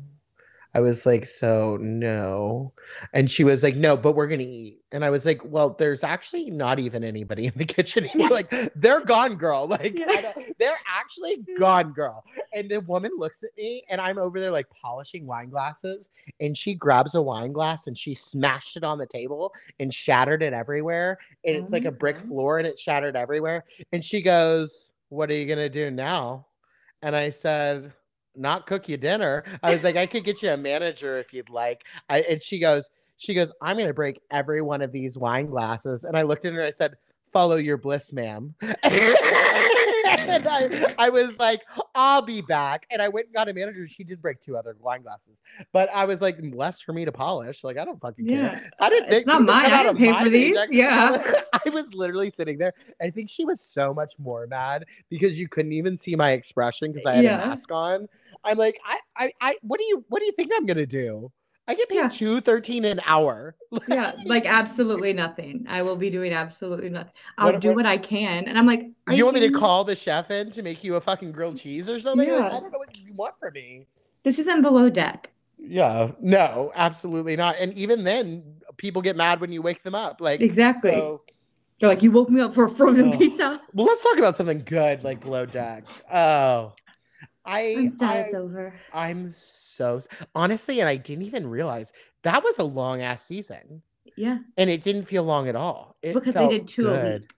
[0.78, 2.72] I was like, "So no,"
[3.12, 6.04] and she was like, "No, but we're gonna eat." And I was like, "Well, there's
[6.04, 8.30] actually not even anybody in the kitchen anymore.
[8.30, 9.68] Like, they're gone, girl.
[9.68, 10.34] Like, Yeah.
[10.60, 14.68] they're actually gone, girl." And the woman looks at me, and I'm over there like
[14.70, 16.10] polishing wine glasses,
[16.40, 20.44] and she grabs a wine glass and she smashed it on the table and shattered
[20.44, 21.18] it everywhere.
[21.44, 22.28] And it's Oh like a brick oh.
[22.28, 23.66] floor, and it shattered everywhere.
[23.94, 26.46] And she goes, "What are you gonna do now?"
[27.02, 27.94] And I said,
[28.38, 31.50] "Not cook you dinner." I was like, "I could get you a manager if you'd
[31.50, 35.48] like." I, and she goes, "She goes, I'm gonna break every one of these wine
[35.48, 36.96] glasses." And I looked at her and I said,
[37.32, 41.62] "Follow your bliss, ma'am." and I, I was like,
[41.96, 42.86] I'll be back.
[42.92, 43.88] And I went and got a manager.
[43.88, 45.38] She did break two other wine glasses,
[45.74, 47.64] but I was like, less for me to polish.
[47.64, 48.70] Like, I don't fucking care.
[48.80, 49.66] I didn't think It's not mine.
[49.72, 50.56] I didn't pay for these.
[50.56, 50.70] paycheck.
[50.72, 51.34] Yeah.
[51.66, 52.74] I was literally sitting there.
[53.02, 56.92] I think she was so much more mad because you couldn't even see my expression
[56.92, 57.44] because I had Yeah.
[57.44, 58.08] a mask on.
[58.44, 61.32] I'm like, I, I, I, what do you, what do you think I'm gonna do?
[61.70, 62.08] I get paid Yeah.
[62.10, 63.56] two thirteen an hour.
[63.90, 65.66] Yeah, like absolutely nothing.
[65.68, 67.12] I will be doing absolutely nothing.
[67.38, 68.48] I'll What- do what- what I can.
[68.48, 70.96] And I'm like, are you want me to call the chef in to make you
[70.96, 72.30] a fucking grilled cheese or something?
[72.30, 72.48] Like, Yeah.
[72.48, 73.86] I don't know what you want from me.
[74.24, 75.32] This isn't below deck.
[75.60, 77.56] Yeah, no, absolutely not.
[77.60, 78.44] And even then,
[78.78, 80.22] people get mad when you wake them up.
[80.22, 80.92] Like Exactly.
[80.92, 81.24] So,
[81.82, 83.20] They're like, you woke me up for a frozen Ugh.
[83.20, 83.60] pizza.
[83.74, 85.84] well, let's talk about something good like Below Deck.
[86.14, 86.74] Oh,
[87.48, 88.74] I, I'm sad I it's over.
[88.94, 90.02] I'm so
[90.36, 91.92] honestly, and I didn't even realize
[92.24, 93.82] that was a long ass season,
[94.16, 94.40] Yeah.
[94.58, 95.96] and it didn't feel long at all.
[96.02, 97.30] It Because they did two a week.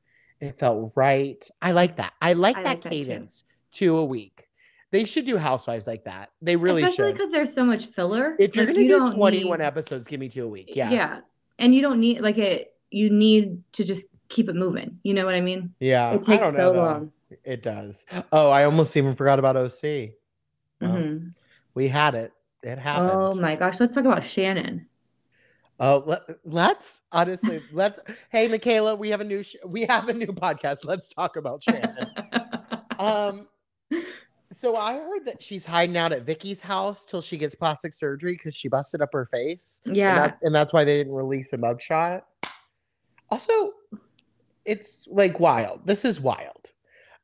[0.42, 1.48] It felt right.
[1.62, 2.14] I like that.
[2.22, 3.44] I like I that like that cadence.
[3.72, 4.48] Two a week.
[4.92, 6.32] They should do Housewives like that.
[6.42, 7.18] They really Especially should.
[7.18, 8.36] because there's so much filler.
[8.40, 10.72] If you're Like, gonna you do 21 need- episodes, give me two a week.
[10.76, 10.90] Yeah.
[10.90, 11.20] Yeah.
[11.60, 14.98] And you don't need like it you need to just keep it moving.
[15.04, 15.76] You know what I mean?
[15.80, 16.14] Yeah.
[16.14, 16.72] It takes so though.
[16.74, 17.12] long.
[17.44, 18.06] It does.
[18.32, 20.14] Oh, I almost even forgot about OC.
[20.82, 21.34] Well, Mhm.
[21.76, 22.34] We had it.
[22.64, 23.12] It happened.
[23.14, 24.88] Oh my gosh, let's talk about Shannon.
[25.80, 28.02] Oh, let, let's honestly let's.
[28.32, 30.80] Hey, Micayla, we have a new sh- we have a new podcast.
[30.84, 32.08] Let's talk about Shannon.
[33.00, 33.48] um,
[34.52, 38.34] so I heard that she's hiding out at Vicki's house till she gets plastic surgery
[38.34, 39.80] because she busted up her face.
[39.86, 40.16] and, yeah.
[40.16, 42.24] that, and that's why they didn't release a mugshot.
[43.30, 43.74] Also,
[44.66, 45.82] it's like wild.
[45.86, 46.72] This is wild.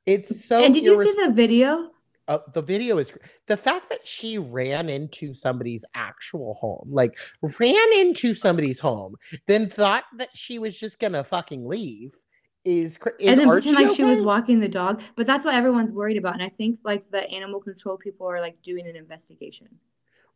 [0.06, 0.64] It's so.
[0.64, 1.92] and did you see the video?
[2.28, 3.12] uh, the video is
[3.48, 7.18] the fact that she ran into somebody's actual home, like
[7.60, 9.16] ran into somebody's home,
[9.48, 12.16] then thought that she was just gonna fucking leave.
[12.64, 15.02] Is is and then Archie pretend like she was walking the dog.
[15.16, 16.34] But that's what everyone's worried about.
[16.34, 19.68] And I think like the animal control people are like doing an investigation.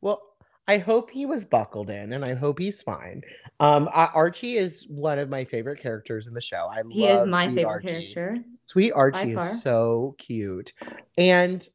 [0.02, 0.22] Well,
[0.70, 3.24] I hope he was buckled in, and I hope he's fine.
[3.60, 6.70] Um, I, Archie is one of my favorite characters in the show.
[6.72, 8.14] I He love is my Sweet favorite Archie.
[8.14, 8.44] character.
[8.68, 10.74] Sweet Archie is so cute.
[11.18, 11.68] And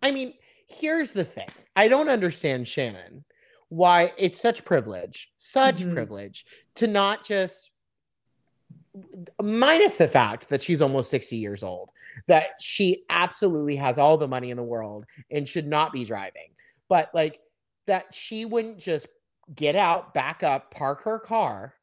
[0.00, 0.32] I mean,
[0.68, 3.26] here's the thing I don't understand Shannon
[3.68, 5.92] why it's such privilege, such Mhm.
[5.92, 7.70] privilege to not just,
[9.42, 11.90] minus the fact that she's almost 60 years old,
[12.26, 16.48] that she absolutely has all the money in the world and should not be driving.
[16.88, 17.40] but like
[17.86, 19.06] that she wouldn't just
[19.54, 21.74] get out, back up, park her car,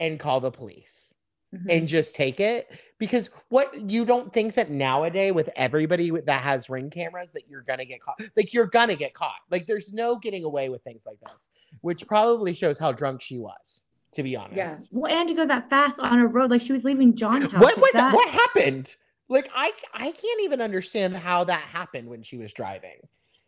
[0.00, 1.12] and call the police
[1.54, 1.66] Mhm.
[1.70, 6.68] and just take it because what you don't think that nowadays with everybody that has
[6.68, 10.16] ring cameras that you're gonna get caught like you're gonna get caught like there's no
[10.16, 11.48] getting away with things like this
[11.80, 14.76] which probably shows how drunk she was to be honest yeah.
[14.90, 17.60] Well, and to go that fast on a road, like she was leaving John's house.
[17.62, 18.96] what like was that what happened
[19.28, 22.98] like i i can't even understand how that happened when she was driving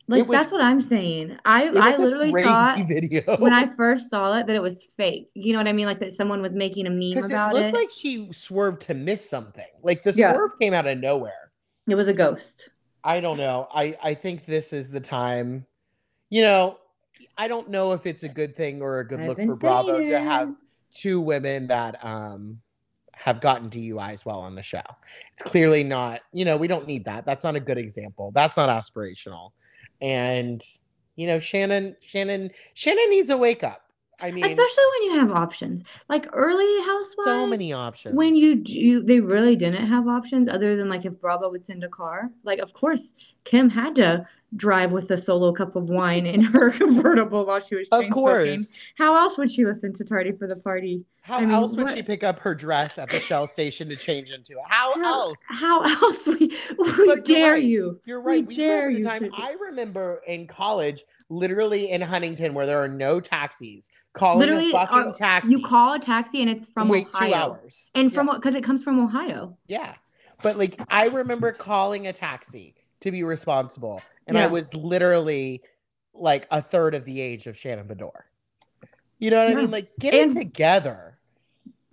[0.09, 1.37] Like was- that's what I'm saying.
[1.45, 5.31] I I literally thought video when I first saw it that it was fake.
[5.35, 5.87] You know what I mean?
[5.87, 7.75] Like that someone was making a meme about it looked it.
[7.75, 10.35] like she swerved to miss something like the Yeah.
[10.35, 11.51] swerve came out of nowhere
[11.89, 12.71] It was a ghost.
[13.03, 13.69] I don't know.
[13.75, 15.67] I I think this is the time.
[16.31, 16.79] You know,
[17.39, 20.05] I don't know if it's a good thing or a good I've look for Bravo
[20.05, 20.55] to have
[20.93, 22.61] two women that um
[23.13, 24.83] have gotten DUIs while on the show.
[25.33, 27.25] It's clearly not, you know, we don't need that.
[27.25, 28.31] That's not a good example.
[28.35, 29.51] That's not aspirational.
[30.01, 30.63] And
[31.17, 33.83] you know, Shannon Shannon Shannon needs a wake up.
[34.19, 35.83] I mean, Especially when you have options.
[36.09, 37.27] Like early housewives.
[37.27, 38.15] so many options.
[38.15, 41.85] when you do they really didn't have options other than like if Bravo would send
[41.85, 42.31] a car.
[42.45, 43.03] Like of course
[43.47, 47.75] Kim had to drive with a solo cup of wine in her convertible while she
[47.75, 48.13] was of smoking.
[48.13, 48.73] course.
[48.97, 51.05] How else would she listen to Tardy for the party?
[51.23, 53.89] How I mean, else would what- she pick up her dress at the Shell station
[53.89, 54.59] to change into it?
[54.69, 55.37] How How, else?
[55.49, 56.37] how else we
[56.79, 57.63] we But you're dare right.
[57.63, 58.01] you?
[58.05, 58.47] You're right.
[58.47, 59.29] We, up dare you time.
[59.37, 64.73] I remember in college, literally in Huntington, where there are no taxis, calling Literally, a
[64.73, 65.51] fucking uh, taxi.
[65.51, 67.29] You call a taxi and it's from wait Ohio.
[67.29, 67.85] two hours.
[67.97, 69.59] And from what because it comes from Ohio.
[69.67, 69.95] yeah,
[70.43, 72.75] but like I remember calling a taxi
[73.07, 75.63] to be responsible, and I was literally
[76.15, 78.11] like a third of the age of Shannon Beador.
[79.19, 79.71] You know what I mean?
[79.71, 81.16] Like get And- it together.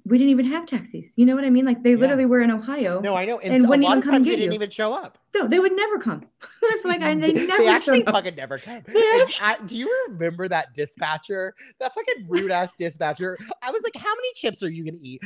[0.05, 1.05] We didn't even have taxis.
[1.15, 1.65] You know what I mean?
[1.65, 1.97] Like they Yeah.
[1.97, 2.99] literally were in Ohio.
[2.99, 4.51] No, I know, and, And a wouldn't lot even of come they didn't you.
[4.53, 5.17] even show up.
[5.33, 6.25] No, they would never come.
[6.83, 8.83] like I, they never they actually fucking never come.
[8.89, 11.55] I- do you remember that dispatcher?
[11.79, 13.37] That fucking rude ass dispatcher.
[13.61, 15.21] I was like, "How many chips are you gonna eat?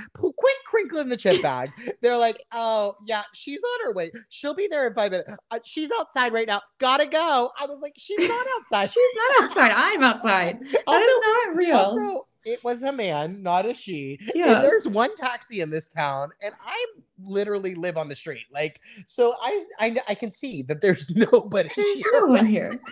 [0.65, 4.11] Crinkle in the chip bag." They're like, "Oh yeah, she's on her way.
[4.29, 5.29] She'll be there in five minutes.
[5.51, 6.61] Uh, she's outside right now.
[6.79, 8.91] Gotta go." I was like, "She's not outside.
[8.91, 9.03] She's
[9.39, 9.71] not outside.
[9.75, 10.59] I'm outside.
[10.61, 11.75] That also, is not real.
[11.75, 14.17] also, it was a man, not a she.
[14.33, 14.55] Yeah.
[14.55, 16.85] And there's one taxi in this town, and I
[17.23, 18.45] literally live on the street.
[18.51, 22.11] Like, so I I, I can see that there's nobody There's here.
[22.13, 22.79] no one here.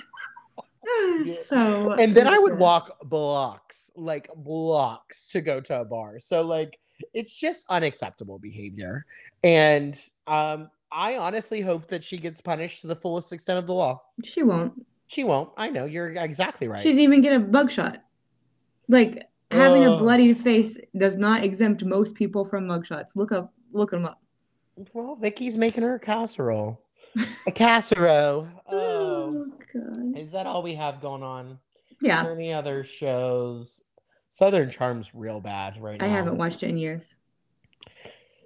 [1.49, 6.19] So and then I would walk blocks, like blocks, to go to a bar.
[6.19, 6.77] So like
[7.11, 9.03] it's just unacceptable behavior.
[9.43, 13.73] And um, I honestly hope that she gets punished to the fullest extent of the
[13.73, 13.99] law.
[14.23, 14.85] She won't.
[15.07, 15.49] She won't.
[15.57, 16.83] I know you're exactly right.
[16.83, 18.03] She didn't even get a bug shot.
[18.87, 19.99] Like having a Ugh.
[19.99, 23.15] bloody face does not exempt most people from mugshots.
[23.15, 24.21] Look up, look them up.
[24.93, 26.81] Well, Vicki's making her a casserole.
[27.47, 28.47] A casserole.
[28.67, 29.05] Oh.
[29.27, 30.17] Oh god.
[30.17, 31.57] Is that all we have going on?
[32.01, 33.83] Yeah, there any other shows?
[34.31, 36.05] Southern Charm's real bad right now.
[36.05, 37.01] I haven't watched it in years.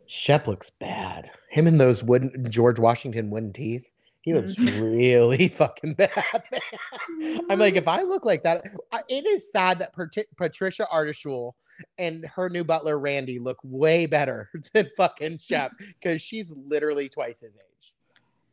[0.06, 1.30] Shep looks bad.
[1.50, 3.92] Him and those wooden George Washington wooden teeth.
[4.22, 4.82] He looks Mm.
[4.98, 6.12] really fucking bad,
[6.52, 7.40] man.
[7.50, 11.54] I'm like, if I look like that, I, it is sad that Pat- Patricia Altschul
[11.98, 17.40] and her new butler Randy look way better than fucking Shep because she's literally twice
[17.40, 17.94] his age.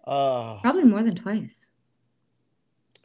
[0.07, 1.51] Oh, Probably more than twice.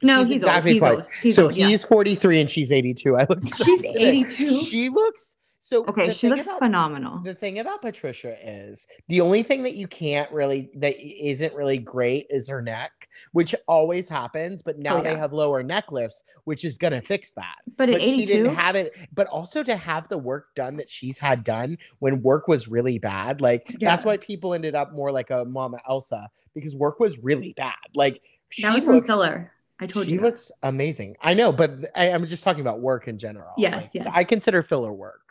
[0.03, 0.73] No, he's exactly old.
[0.73, 0.97] He's twice.
[0.99, 1.07] old.
[1.21, 1.67] He's so old, yeah.
[1.67, 3.17] he's 43 and she's 82.
[3.17, 3.55] I looked.
[3.57, 4.61] She's 82?
[4.65, 5.85] She looks so.
[5.85, 7.19] Okay, she looks about- phenomenal.
[7.23, 11.77] The thing about Patricia is the only thing that you can't really that isn't really
[11.77, 14.61] great is her neck, which always happens.
[14.61, 15.19] But oh, now they Oh, yeah.
[15.19, 17.55] have lower neck lifts, which is gonna fix that.
[17.77, 18.93] But But she 82, didn't have it.
[19.13, 22.97] But also to have the work done that she's had done when work was really
[22.99, 27.17] bad, like that's why people ended up more like a Mama Elsa because work was
[27.19, 27.75] really bad.
[27.95, 29.51] Like she that was looks, filler.
[29.79, 30.17] I told she you.
[30.19, 30.23] that.
[30.25, 31.15] looks amazing.
[31.21, 33.53] I know, but I, am just talking about work in general.
[33.57, 34.07] Yes, Like, yes.
[34.13, 35.21] I consider filler work.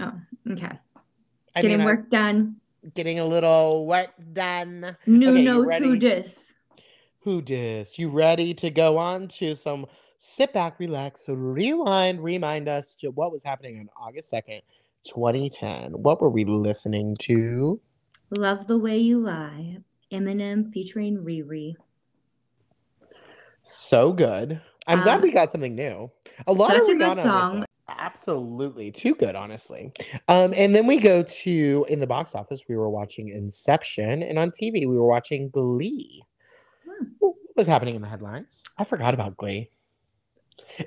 [0.00, 0.12] Oh,
[0.50, 0.78] okay.
[1.56, 2.56] I Getting mean, work done.
[2.94, 4.96] getting a little work done.
[5.06, 6.32] New Okay, knows who dis.
[7.20, 7.98] Who dis?
[7.98, 9.86] You ready to go on to some
[10.18, 14.60] sit back, relax, rewind, remind us to what was happening on August 2nd,
[15.04, 15.92] 2010.
[15.92, 17.80] What were we listening to?
[18.30, 19.78] Love the way you lie.
[20.12, 21.74] Eminem featuring Riri.
[23.64, 24.60] So good.
[24.86, 26.10] I'm glad Um, we got something new.
[26.46, 27.64] A lot of a good song.
[27.88, 28.90] Absolutely.
[28.90, 29.92] Too good, honestly.
[30.28, 34.38] Um, and then we go to in the box office, we were watching Inception, and
[34.38, 36.22] on TV, we were watching Glee.
[36.86, 37.04] Hmm.
[37.18, 38.62] What was happening in the headlines?
[38.76, 39.70] I forgot about Glee.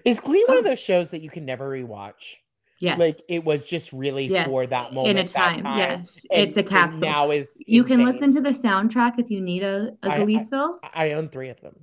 [0.05, 0.69] Is Glee one of Oh.
[0.69, 2.35] those shows that you can never rewatch?
[2.79, 2.97] Yes.
[2.97, 4.47] Like it was just really yes.
[4.47, 5.77] for that moment, in a that time.
[5.77, 6.07] Yes.
[6.31, 6.99] and- it's a capsule.
[6.99, 10.79] now is you can listen to the soundtrack if you need a Glee I- fill.
[10.81, 11.75] I own three of them.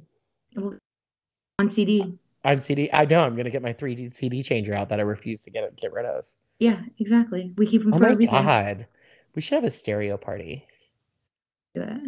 [1.60, 2.18] On CD.
[2.52, 2.90] On CD.
[2.92, 5.76] I know I'm gonna get my 3D CD changer out that I refuse to get
[5.76, 6.24] get rid of.
[6.58, 7.52] Yeah, exactly.
[7.56, 8.34] We keep them Oh for my reason.
[8.34, 8.86] god,
[9.34, 10.66] we should have a stereo party.
[11.74, 12.00] Do that.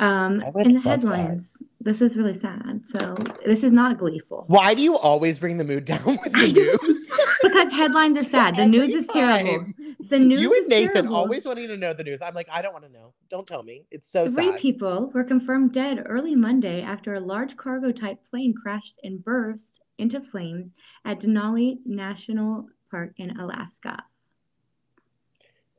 [0.00, 1.44] Um, in the love that.
[1.80, 2.82] This is really sad.
[2.86, 3.16] So
[3.46, 7.12] this is not gleeful Why do you always bring the mood down with the news?
[7.42, 8.56] because headlines are sad.
[8.56, 9.66] The news is terrible.
[10.10, 11.16] The news You and Nathan terrible.
[11.16, 12.22] always wanting to know the news.
[12.22, 13.12] I'm like, I don't want to know.
[13.30, 13.84] Don't tell me.
[13.90, 14.60] It's so Three sad.
[14.60, 19.80] people were confirmed dead early Monday after a large cargo type plane crashed and burst
[19.98, 20.70] into flames
[21.04, 24.02] at Denali National Park in Alaska.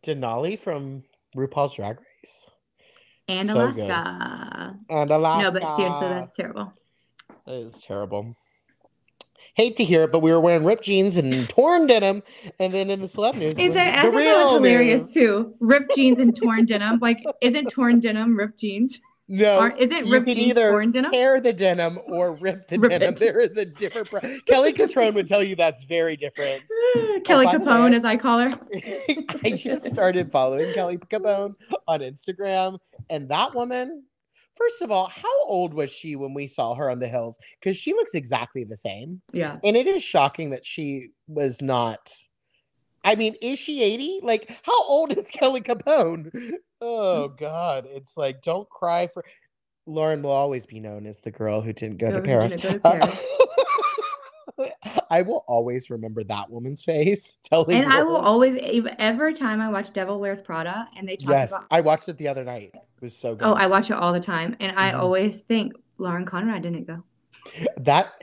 [0.04, 1.04] Denali from
[1.36, 2.47] RuPaul's Drag Race
[3.30, 3.84] And So good.
[3.86, 4.76] Alaska.
[4.90, 5.44] and Alaska.
[5.52, 6.74] No, but seriously, that's terrible.
[7.46, 8.36] That is terrible.
[9.56, 12.24] Hate to hear it, but we were wearing ripped jeans and torn denim,
[12.60, 15.14] and then in the celeb news, Is that, I thought that was hilarious news.
[15.14, 15.54] too.
[15.60, 17.00] Ripped jeans and torn denim.
[17.02, 19.00] Like, isn't torn denim ripped jeans?
[19.32, 21.12] No, Or isn't you ripped can jeans either torn denim?
[21.12, 23.14] tear the denim or rip the Rip denim.
[23.16, 23.20] it.
[23.20, 24.10] There is a different.
[24.10, 26.64] Pro- Kelly Cutrone would tell you that's very different.
[27.26, 28.52] Kelly the Capone, way- as I call her.
[29.44, 31.54] I just started following Kelly Capone
[31.88, 34.03] on Instagram, and that woman.
[34.55, 37.38] First of all, how old was she when we saw her on the hills?
[37.62, 39.22] Because she looks exactly the same.
[39.32, 39.57] Yeah.
[39.64, 42.12] And it is shocking that she was not.
[43.05, 44.20] I mean, is she 80?
[44.22, 46.51] Like, how old is Kelly Capone?
[46.82, 47.39] Oh, mm.
[47.39, 47.88] God.
[47.89, 49.24] It's like, don't cry for.
[49.86, 52.53] Lauren will always be known as the girl who didn't go Go- to Paris.
[52.53, 53.20] didn't go to Paris.
[55.10, 58.60] I will always remember that woman's face telling And I will always,
[58.97, 62.18] every time I watch Devil Wears Prada and they talk Yes, about, I watched it
[62.18, 62.72] the other night.
[62.74, 63.47] It was so good.
[63.47, 64.55] oh, I watch it all the time.
[64.60, 64.99] And I Mhm.
[64.99, 67.03] always think Lauren Conrad didn't go.
[67.78, 68.22] that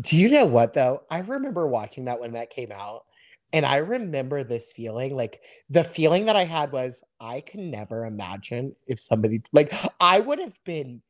[0.00, 1.02] do you know what though?
[1.10, 3.04] I remember watching that when that came out,
[3.52, 8.04] and I remember this feeling like the feeling that I had was I can never
[8.04, 11.00] imagine if somebody like I would have been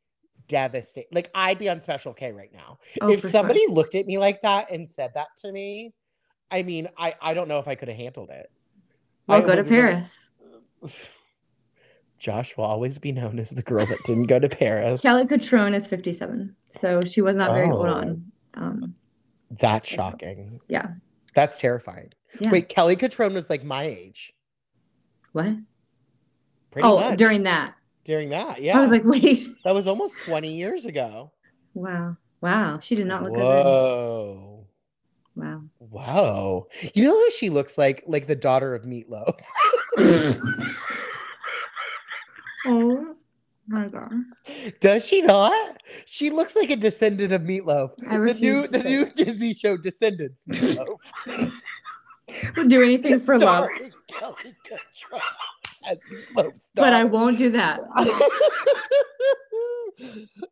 [0.47, 1.07] devastated.
[1.13, 3.31] Like I'd be on Special K right now Oh, if for sure.
[3.31, 5.93] somebody looked at me like that and said that to me.
[6.51, 8.49] I mean, I I don't know if I could have handled it.
[9.27, 10.09] Well, I go to Paris.
[12.19, 15.01] Josh will always be known as the girl that didn't go to Paris.
[15.01, 16.55] Kelly Cutrone is 57.
[16.81, 17.89] So she was not very old Oh.
[17.93, 18.31] on.
[18.55, 18.95] Um,
[19.51, 20.59] That's shocking.
[20.67, 20.87] yeah.
[21.35, 22.11] That's terrifying.
[22.41, 22.49] Yeah.
[22.49, 24.33] Wait, Kelly Cutrone was like my age.
[25.33, 25.53] What?
[26.71, 27.19] Pretty oh, much.
[27.19, 27.75] during that.
[28.07, 28.61] During that.
[28.61, 28.79] Yeah.
[28.79, 29.47] I was like, wait.
[29.63, 31.31] that was almost 20 years ago.
[31.75, 32.17] Wow.
[32.41, 32.79] Wow.
[32.81, 33.41] She did not look good.
[33.41, 34.65] Whoa.
[35.35, 35.61] Wow.
[35.79, 36.67] Wow.
[36.95, 38.03] You know who she looks like?
[38.07, 39.37] Like the daughter of Meatloaf.
[42.69, 43.15] Oh
[43.69, 44.11] my God.
[44.81, 45.77] Does she not?
[46.05, 47.95] She looks like a descendant of Meatloaf.
[47.95, 50.97] The new the new Disney show Descendants Meatloaf.
[52.57, 53.69] Would do anything for love,
[54.07, 54.55] Kelly
[55.87, 55.97] as
[56.35, 57.79] Meatloaf but I won't do that.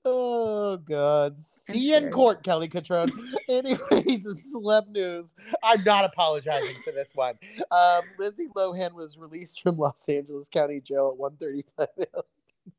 [0.05, 1.39] oh God!
[1.39, 3.11] See you in court, Kelly Cutrone.
[3.49, 5.33] Anyways, in celeb news,
[5.63, 7.35] I'm not apologizing for this one.
[7.71, 12.07] Um, Lindsay Lohan was released from Los Angeles County Jail at 1:35 a.m.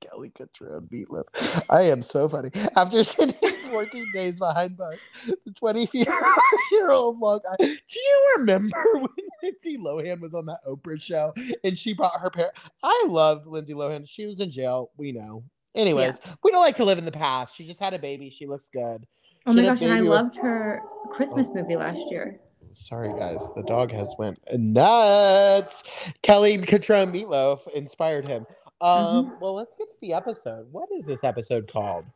[0.00, 1.62] Kelly Cutrone meatloaf.
[1.70, 2.50] I am so funny.
[2.74, 3.38] After spending
[3.70, 4.98] 14 days behind bars,
[5.44, 7.38] the 24-year-old long.
[7.60, 11.32] Do you remember when Lindsay Lohan was on that Oprah show
[11.64, 12.58] and she brought her parents?
[12.82, 14.08] I loved Lindsay Lohan.
[14.08, 14.90] She was in jail.
[14.96, 15.44] We know.
[15.74, 17.54] Anyways, we don't like to live in the past.
[17.54, 18.30] She just had a baby.
[18.30, 19.06] She looks good.
[19.46, 20.80] Oh my She a gosh, and I with- loved her
[21.12, 22.40] Christmas movie last year.
[22.72, 23.40] Sorry, guys.
[23.54, 25.82] The dog has went nuts.
[26.22, 28.44] Kelly Cutrone Meatloaf inspired him.
[28.80, 30.66] Um, Well, let's get to the episode.
[30.72, 32.06] What is this episode called?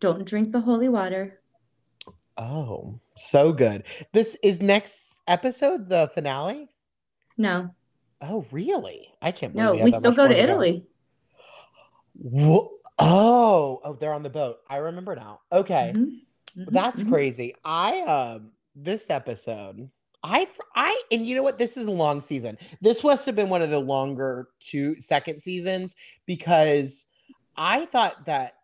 [0.00, 1.40] Don't drink the holy water.
[2.36, 3.84] Oh, so good.
[4.12, 6.68] This is next episode the finale.
[7.40, 7.74] No,
[8.22, 9.08] Oh, really?
[9.22, 10.38] I can't believe no, have we still go to.
[10.38, 10.84] Italy.
[12.22, 14.58] Oh, oh, they're on the boat.
[14.68, 15.40] I remember now.
[15.50, 15.94] Okay.
[15.96, 16.20] Mhm,
[16.54, 17.08] mhm, That's mhm.
[17.08, 17.54] crazy.
[17.64, 19.88] I um this episode,
[20.22, 21.56] I I and you know what?
[21.58, 22.58] This is a long season.
[22.82, 25.94] This must have been one of the longer two second seasons
[26.26, 27.06] because
[27.56, 28.56] I thought that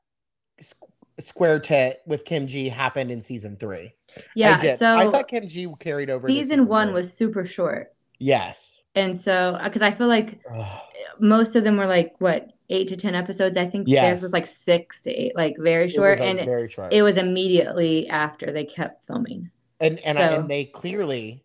[0.62, 0.90] Squ-
[1.24, 3.94] Square Tit with Kim G happened in season three.
[4.34, 4.78] Yeah, I did.
[4.78, 6.28] so I thought Kim G carried over.
[6.28, 6.94] into season one three.
[6.94, 8.80] was super short, yes.
[8.94, 10.80] and so because I feel like Ugh.
[11.20, 13.56] most of them were like what eight to ten episodes.
[13.56, 14.22] I think theirs Yes.
[14.22, 16.92] was like six to eight, like very It short, like, and very short.
[16.92, 19.50] it was immediately after they kept filming.
[19.80, 21.44] and and, I, and they clearly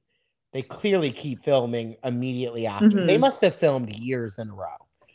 [0.53, 2.89] they clearly keep filming immediately after.
[3.05, 3.19] They Mhm.
[3.21, 4.67] must have filmed years in a row.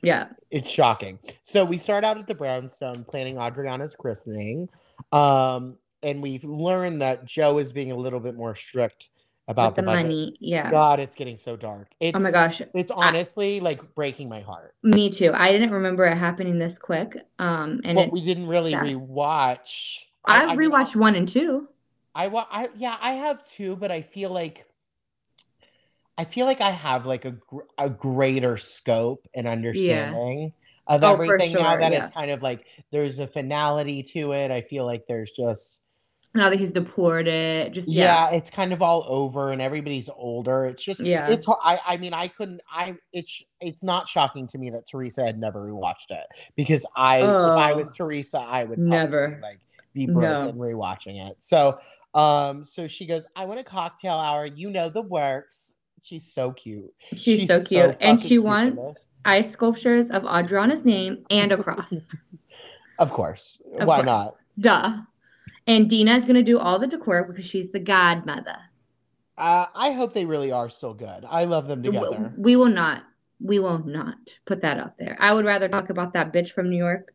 [0.03, 1.19] Yeah, it's shocking.
[1.43, 4.69] So we start out at the brownstone planning Adriana's christening.
[5.13, 9.09] Um, and we've learned that Joe is being a little bit more strict
[9.49, 10.37] about with the, the, money.
[10.41, 10.71] Yeah.
[10.71, 11.89] God, it's getting so dark.
[12.01, 14.75] It's oh my gosh, it's honestly like breaking my heart.
[14.83, 15.33] me too.
[15.35, 17.17] I didn't remember it happening this quick.
[17.39, 18.85] Um, and well, we didn't really sad.
[18.85, 21.69] rewatch I, I rewatched one and two.
[22.15, 24.67] I wa- I yeah, I have two, but I feel like
[26.19, 30.53] I feel like I have like a gr- a greater scope and understanding
[30.87, 32.05] of Oh, everything now that yeah.
[32.05, 34.51] it's kind of like there's a finality to it.
[34.51, 35.81] I feel like there's just
[36.37, 38.37] Now that he's deported, just yeah, yeah.
[38.37, 40.67] it's kind of all over and everybody's older.
[40.67, 41.29] It's just Yeah.
[41.29, 45.25] it's I I mean I couldn't I it's it's not shocking to me that Teresa
[45.25, 46.27] had never rewatched it
[46.57, 49.39] because I if I was Oh, Teresa I would never.
[49.43, 49.59] like
[49.95, 50.13] be No.
[50.21, 51.37] broken rewatching it.
[51.41, 51.79] So
[52.15, 54.47] um so she goes I want a cocktail hour.
[54.47, 55.75] You know the works.
[56.03, 56.93] She's so cute.
[57.17, 57.97] She's so cute.
[58.01, 61.93] and she cute wants ice sculptures of Adriana's name and a cross.
[62.99, 63.61] Of course.
[63.79, 64.07] Of Why course.
[64.07, 64.35] not?
[64.59, 64.97] Duh.
[65.67, 68.57] And Dina is gonna do all the decor because she's the godmother.
[69.37, 71.25] Uh, I hope they really are still good.
[71.29, 72.33] I love them together.
[72.37, 73.03] We will not.
[73.41, 74.17] We will not
[74.47, 75.17] put that out there.
[75.21, 77.13] I would rather talk about that bitch from New York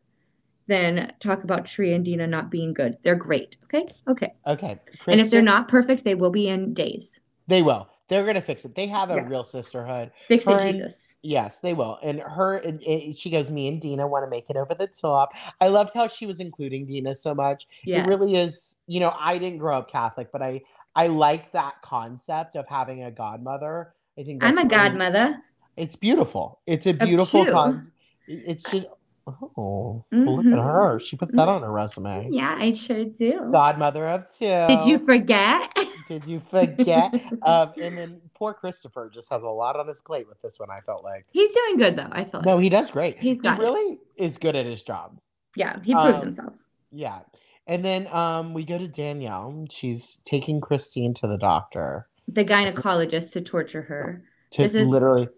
[0.68, 2.96] than talk about Tree and Dina not being good.
[3.02, 3.56] They're great.
[3.64, 3.86] Okay.
[4.06, 4.32] Okay.
[4.46, 4.78] Okay.
[5.08, 7.08] And if they're not perfect, they will be in days.
[7.48, 7.88] they will.
[8.08, 8.74] They're gonna fix it.
[8.74, 9.26] They have a Yeah.
[9.28, 10.12] real sisterhood.
[10.28, 10.94] Fix Her it, and- Jesus.
[11.22, 11.98] Yes, they will.
[12.02, 14.88] And her, and- and she goes, me and Dina want to make it over the
[14.88, 15.32] top.
[15.60, 17.68] I loved how she was including Dina so much.
[17.84, 18.04] Yes.
[18.04, 20.62] It really is, you know, I didn't grow up Catholic, but I
[20.94, 23.94] I like that concept of having a godmother.
[24.18, 25.38] I think I'm a really- godmother.
[25.76, 26.58] It's beautiful.
[26.66, 27.52] It's a beautiful two.
[27.52, 27.92] con.
[28.26, 28.86] It's just
[29.26, 30.64] oh, look at Mhm.
[30.64, 30.98] her.
[31.00, 32.28] She puts that on her resume.
[32.30, 33.48] Yeah, I sure do.
[33.52, 34.46] Godmother of two.
[34.46, 35.70] Did you forget?
[36.08, 37.12] Did you forget?
[37.42, 40.70] um, and then poor Christopher just has a lot on his plate with this one.
[40.70, 41.26] I felt like.
[41.32, 42.08] He's doing good though.
[42.10, 42.46] I feel like.
[42.46, 43.18] No, he does great.
[43.18, 45.18] He's got he really is good at his job.
[45.56, 46.52] Yeah, he proves Um, himself.
[46.90, 47.20] Yeah.
[47.66, 49.66] And then um, we go to Danielle.
[49.70, 54.24] She's taking Christine to the doctor The gynecologist to torture her.
[54.52, 55.28] to This is- literally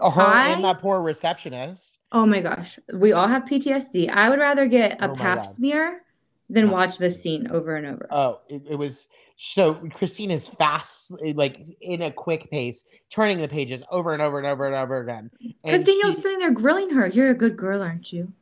[0.00, 1.97] her I- and that poor receptionist.
[2.12, 4.08] Oh my gosh, we all have PTSD.
[4.10, 5.54] I would rather get a Oh pap God.
[5.56, 6.02] smear
[6.48, 6.72] than No.
[6.72, 8.06] watch this scene over and over.
[8.10, 13.46] Oh, it, it was so Christine is fast, like in a quick pace, turning the
[13.48, 15.30] pages over and over and over and over again.
[15.38, 17.06] Because And Danielle's she- sitting there grilling her.
[17.08, 18.32] You're a good girl, aren't you?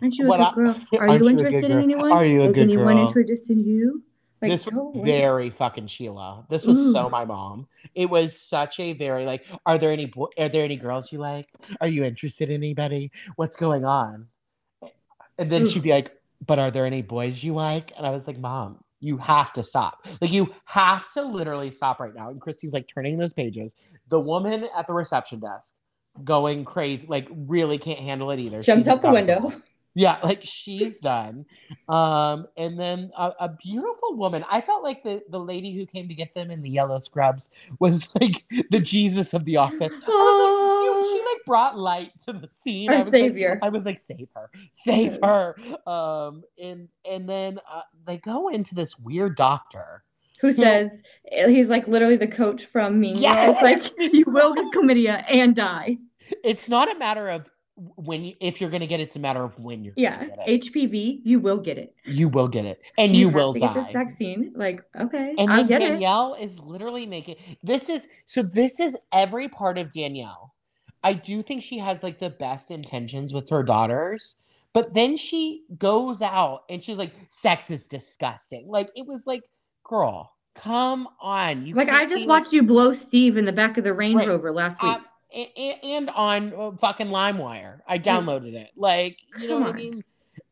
[0.00, 0.80] Aren't you a good I- girl?
[0.98, 2.12] Are you you a good interested in anyone?
[2.12, 3.08] Are you a Is good anyone girl?
[3.08, 4.02] interested in you?
[4.42, 6.44] Like, this was very fucking Sheila.
[6.50, 7.10] This was so mm.
[7.10, 7.66] my mom.
[7.94, 9.44] It was such a very like.
[9.64, 11.48] Are there any bo- are there any girls you like?
[11.80, 13.10] Are you interested in anybody?
[13.36, 14.26] What's going on?
[15.38, 15.66] And then Ooh.
[15.66, 15.94] she'd be mm.
[15.94, 16.12] like,
[16.46, 19.62] "But are there any boys you like?" And I was like, "Mom, you have to
[19.62, 20.06] stop.
[20.20, 23.74] Like you have to literally stop right now." And Christy's like turning those pages.
[24.08, 25.72] The woman at the reception desk
[26.24, 28.62] going crazy, like really can't handle it either.
[28.62, 29.52] Jumps out the window.
[29.98, 31.46] Yeah, like she's done.
[31.88, 34.44] Um, and then a, a beautiful woman.
[34.50, 37.50] I felt like the the lady who came to get them in the yellow scrubs
[37.78, 39.80] was like the Jesus of the office.
[39.80, 42.90] I was like, you- she like brought light to the scene.
[42.90, 43.52] Our I was savior.
[43.54, 45.56] Like, I was like, save her, save her.
[45.86, 50.02] Um, and and then uh, they go into this weird doctor.
[50.42, 50.90] Who says
[51.32, 53.22] he's like literally the coach from Mean Girls?
[53.24, 53.62] Yes!
[53.62, 55.96] Like you will get chlamydia and die.
[56.44, 59.44] It's not a matter of when you, if you're gonna get it, it's a matter
[59.44, 60.62] of when you're Yeah, gonna get it.
[60.72, 61.94] HPV, you will get it.
[62.04, 63.60] You will get it, and you, have will die.
[63.60, 64.52] get this vaccine.
[64.54, 65.80] Like, okay, And I then get.
[65.80, 70.54] Danielle is literally making this is so this is every part of Danielle.
[71.02, 74.38] I do think she has like the best intentions with her daughters,
[74.72, 78.66] but then she goes out and she's like, sex is disgusting.
[78.68, 79.42] Like it was like,
[79.84, 81.66] girl, come on.
[81.66, 84.28] You Like I just watched you blow Steve in the back of the Range Right.
[84.28, 84.92] Rover last week.
[84.94, 87.80] um, a- a- and on uh, fucking LimeWire.
[87.86, 88.70] I downloaded it.
[88.76, 90.04] Like, you know Come what I mean?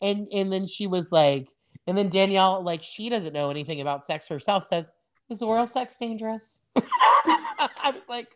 [0.02, 1.48] And and then she was like,
[1.86, 4.90] and then Danielle, like, she doesn't know anything about sex herself, says,
[5.30, 6.60] Is oral sex dangerous?
[6.76, 8.28] I was like,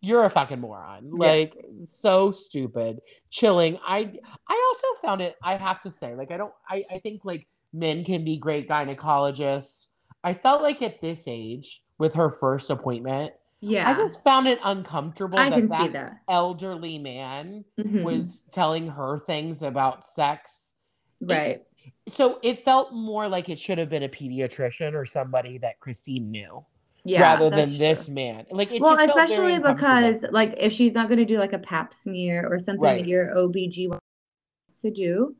[0.00, 1.06] You're a fucking moron.
[1.06, 1.26] Yeah.
[1.26, 1.54] Like,
[1.86, 3.00] so stupid.
[3.30, 3.78] Chilling.
[3.84, 4.12] I
[4.48, 7.46] I also found it, I have to say, like, I don't I, I think like
[7.72, 9.86] men can be great gynecologists.
[10.22, 13.32] I felt like at this age, with her first appointment,
[13.64, 16.20] yeah, I just found it uncomfortable I that that that.
[16.28, 18.02] elderly man Mhm.
[18.02, 20.74] was telling her things about sex.
[21.20, 21.62] right.
[22.08, 26.30] So it felt more like it should have been a pediatrician or somebody that Christine
[26.30, 26.64] knew
[27.04, 28.46] Yeah, rather than this man.
[28.50, 31.58] Like it well, just especially because like if she's not going to do like a
[31.58, 33.02] pap smear or something Right.
[33.02, 34.04] that your OBG wants
[34.82, 35.34] to do,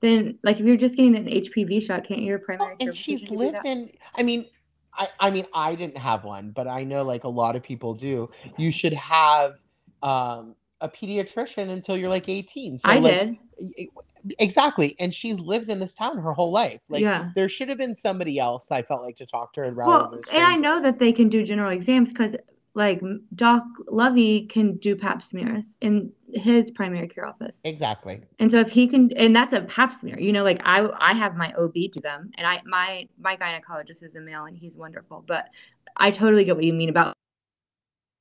[0.00, 3.64] then like if you're just getting an HPV shot, can't your primary and she's lived
[3.64, 4.46] in I mean
[4.96, 7.94] I, I mean I didn't have one, but I know like a lot of people
[7.94, 8.30] do.
[8.56, 9.58] You should have
[10.02, 12.78] um a pediatrician until you're like 18.
[12.78, 13.88] So I like, did.
[14.38, 14.94] exactly.
[14.98, 16.80] And she's lived in this town her whole life.
[16.88, 17.30] Like yeah.
[17.34, 20.20] there should have been somebody else I felt like to talk to her rather Well,
[20.32, 22.34] and I know that they can do general exams because
[22.76, 23.00] like
[23.34, 27.56] Doc Lovey can do pap smears in his primary care office.
[27.64, 28.20] Exactly.
[28.38, 31.14] And so if he can, and that's a pap smear, you know, like I, I
[31.14, 34.76] have my OB do them, and I, my, my gynecologist is a male, and he's
[34.76, 35.24] wonderful.
[35.26, 35.46] But
[35.96, 37.14] I totally get what you mean about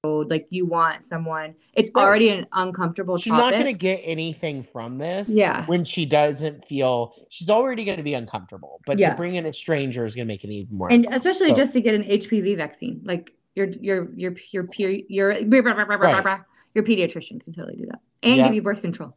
[0.06, 1.56] like you want someone.
[1.74, 2.00] It's oh.
[2.00, 5.28] already an uncomfortable She's not going to get anything from this.
[5.28, 5.66] Yeah.
[5.66, 8.82] When she doesn't feel, she's already going to be uncomfortable.
[8.86, 9.10] But Yeah.
[9.10, 10.92] to bring in a stranger is going to make it even more.
[10.92, 14.92] and especially So- just to get an HPV vaccine, like your your your your peer
[15.08, 15.64] your your
[16.84, 18.46] pediatrician can totally do that and Yeah.
[18.48, 19.16] give you birth control,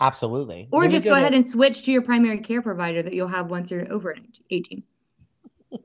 [0.00, 0.68] Absolutely.
[0.72, 3.28] or Then just go to- ahead and switch to your primary care provider that you'll
[3.28, 4.16] have once you're over
[4.50, 4.82] eighteen.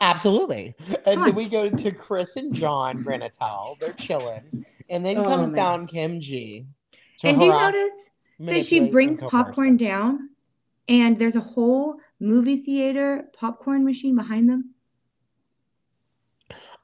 [0.00, 0.74] Absolutely.
[1.06, 3.78] And then we go to Chris and John Granatel.
[3.78, 4.64] They're chilling.
[4.90, 5.56] And then Oh, comes man.
[5.56, 6.66] down Kim G.
[7.22, 7.92] And do you notice
[8.40, 10.30] that she brings popcorn down,
[10.88, 14.74] and there's a whole movie theater popcorn machine behind them?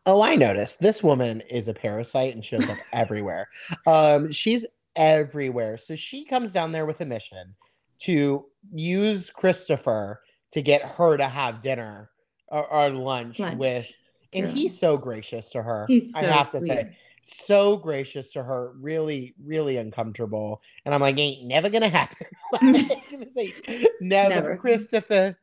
[0.06, 0.80] Oh, I noticed.
[0.80, 3.48] This woman is a parasite and shows up everywhere.
[3.86, 5.76] Um, she's everywhere.
[5.78, 7.54] So she comes down there with a mission
[8.00, 10.20] to use Christopher
[10.52, 12.10] to get her to have dinner
[12.48, 13.58] or, or lunch, Lunch.
[13.58, 13.86] with,
[14.32, 14.52] and Yeah.
[14.52, 15.88] he's so gracious to her.
[15.88, 16.68] So I have to sweet.
[16.68, 18.74] say, so gracious to her.
[18.78, 20.60] Really, really uncomfortable.
[20.84, 22.26] And I'm like, ain't never gonna happen.
[23.34, 23.54] Like,
[24.00, 24.56] never, Never.
[24.58, 25.38] Christopher.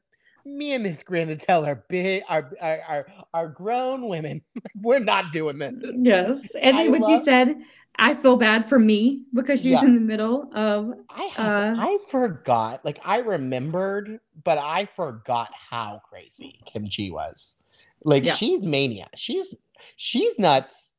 [0.45, 4.41] Me and Miss Granatel are big, are are are, are grown women.
[4.81, 5.73] We're not doing this.
[5.95, 6.39] Yes.
[6.61, 7.55] And I then when love- she said,
[7.99, 9.83] I feel bad for me because she's Yeah.
[9.83, 12.83] in the middle of I to- Uh, I forgot.
[12.85, 17.55] Like I remembered, but I forgot how crazy Kim Chi was.
[18.03, 18.35] Like Yeah.
[18.35, 19.07] she's mania.
[19.15, 19.53] She's
[19.95, 20.91] she's nuts.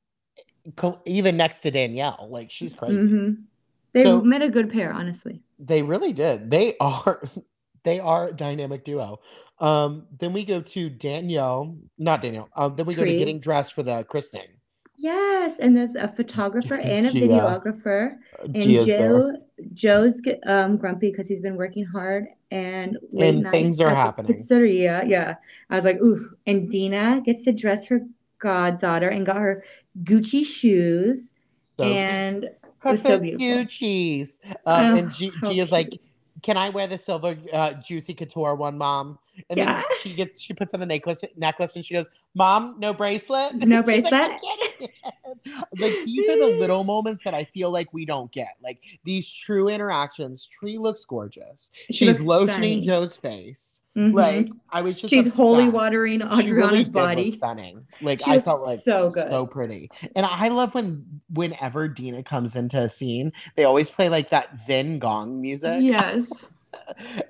[1.07, 3.09] Even next to Danielle, like she's crazy.
[3.09, 3.43] Mhm.
[3.95, 5.43] They So- met a good pair, honestly.
[5.59, 6.51] They really did.
[6.51, 7.23] They are
[7.85, 9.21] they are a dynamic duo.
[9.59, 12.49] Um, then we go to Danielle, not Danielle.
[12.57, 14.49] Um, then we go to getting dressed for the christening.
[14.97, 17.21] Yes, and there's a photographer and a Gia.
[17.21, 18.17] videographer.
[18.43, 19.09] And Gia's there.
[19.11, 19.33] Joe,
[19.75, 24.43] Joe's get, um, grumpy because he's been working hard and And things are happening.
[24.43, 25.37] Pizzeria, yeah.
[25.71, 26.31] I was like, ooh.
[26.47, 28.01] And Dina gets to dress her
[28.39, 29.65] goddaughter and got her
[30.05, 31.19] Gucci shoes.
[31.79, 33.25] So and her so first.
[33.25, 34.41] Gucci's.
[34.45, 36.01] Um, Oh, and G- Gia's like.
[36.43, 39.19] "Can I wear the silver uh, juicy couture one, mom?"
[39.51, 39.77] And Yeah.
[39.77, 43.55] then she gets she puts on the necklace necklace and she goes, "Mom, no bracelet."
[43.55, 44.91] No She's like, bracelet?
[45.79, 48.57] like these are the little moments that I feel like we don't get.
[48.63, 50.47] Like these true interactions.
[50.47, 51.71] Tree looks gorgeous.
[51.91, 52.87] She She's looks lotioning.
[52.89, 53.81] Ho's face.
[53.97, 54.15] Mhm.
[54.15, 57.31] Like I was just she's holy watering Adriana's really body.
[57.31, 57.87] stunning.
[58.01, 59.29] Like She I felt like so good.
[59.31, 59.91] so pretty.
[60.17, 64.59] And I love when whenever Dina comes into a scene, they always play like that
[64.59, 65.83] Zen gong music.
[65.83, 66.25] Yes.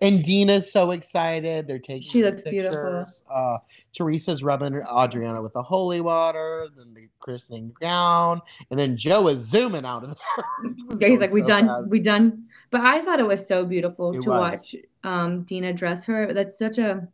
[0.00, 1.66] And Dina's so excited.
[1.66, 2.12] They're taking pictures.
[2.12, 3.06] She looks beautiful.
[3.28, 3.58] Uh,
[3.92, 8.40] Teresa's rubbing Adriana with the holy water, then the christening gown,
[8.70, 10.10] and then Joe is zooming out of
[10.62, 10.72] there.
[10.90, 11.88] He Yeah, he's like, we so done, fast.
[11.88, 12.44] we done.
[12.70, 14.38] But I thought it was so beautiful It to was.
[14.38, 16.32] watch um Dina dress her.
[16.32, 17.08] That's such a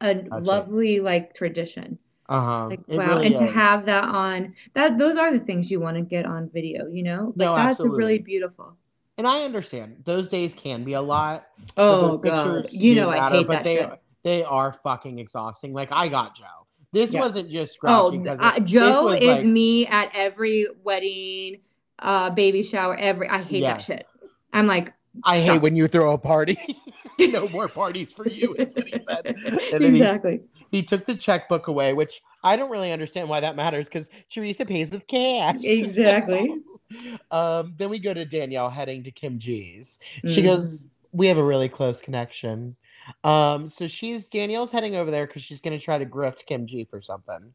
[0.00, 0.44] a Touching.
[0.44, 1.98] lovely like tradition.
[2.28, 2.68] Uh-huh.
[2.68, 5.96] Like wow, really and to have that on that those are the things you want
[5.96, 7.32] to get on video, you know?
[7.34, 8.76] Like No, that's really beautiful.
[9.18, 11.46] and I understand those days can be a lot.
[11.76, 12.70] Oh god.
[12.72, 13.90] You know I hate but that they shit.
[14.22, 15.72] they are fucking exhausting.
[15.72, 16.44] Like I got Joe.
[16.92, 17.20] This Yeah.
[17.20, 21.60] wasn't just Oh, scratching because uh, Joe was is like- me at every wedding,
[21.98, 23.86] uh baby shower, every I hate Yes.
[23.88, 24.06] that shit.
[24.52, 24.92] I'm like
[25.24, 26.58] I hate when you throw a party.
[27.18, 29.34] no more parties for you, is what he said.
[29.72, 30.40] And then he- exactly.
[30.70, 34.64] He took the checkbook away, which I don't really understand why that matters because Teresa
[34.64, 35.56] pays with cash.
[35.64, 36.46] Exactly.
[36.46, 39.98] So, um, then we go to Danielle heading to Kim G's.
[40.26, 40.44] She Mhm.
[40.44, 42.76] goes, We have a really close connection.
[43.24, 46.66] Um, so she's Danielle's heading over there because she's going to try to grift Kim
[46.66, 47.52] G for something.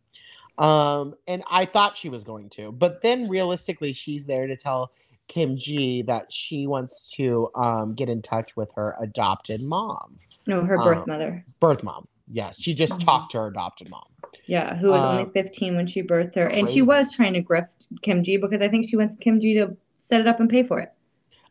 [0.58, 4.91] Um, and I thought she was going to, but then realistically, she's there to tell
[5.28, 10.63] Kim G that she wants to um, get in touch with her adopted mom, No,
[10.63, 11.45] her birth um, mother.
[11.59, 12.07] birth mom.
[12.28, 13.05] Yes, she just Mhm.
[13.05, 14.05] talked to her adopted mom.
[14.47, 16.47] Yeah, who was Uh, only 15 when she birthed her.
[16.47, 17.69] And she was trying to grift
[18.01, 20.63] Kim G because I think she wants Kim G to set it up and pay
[20.63, 20.91] for it.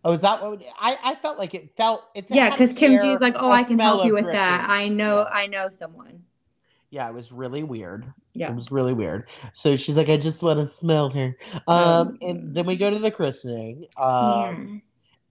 [0.04, 2.04] Oh, is that what I, I felt like it felt?
[2.14, 4.68] It's Yeah, because Kim G's like, oh, I can help you with that.
[4.68, 6.24] I know, I know someone.
[6.95, 8.07] Yeah, it was really weird.
[8.34, 8.51] Yeah.
[8.51, 9.28] It was really weird.
[9.53, 11.36] So she's like, I just want to smell her.
[11.66, 13.86] Um, and then we go to the christening.
[13.99, 14.80] Um,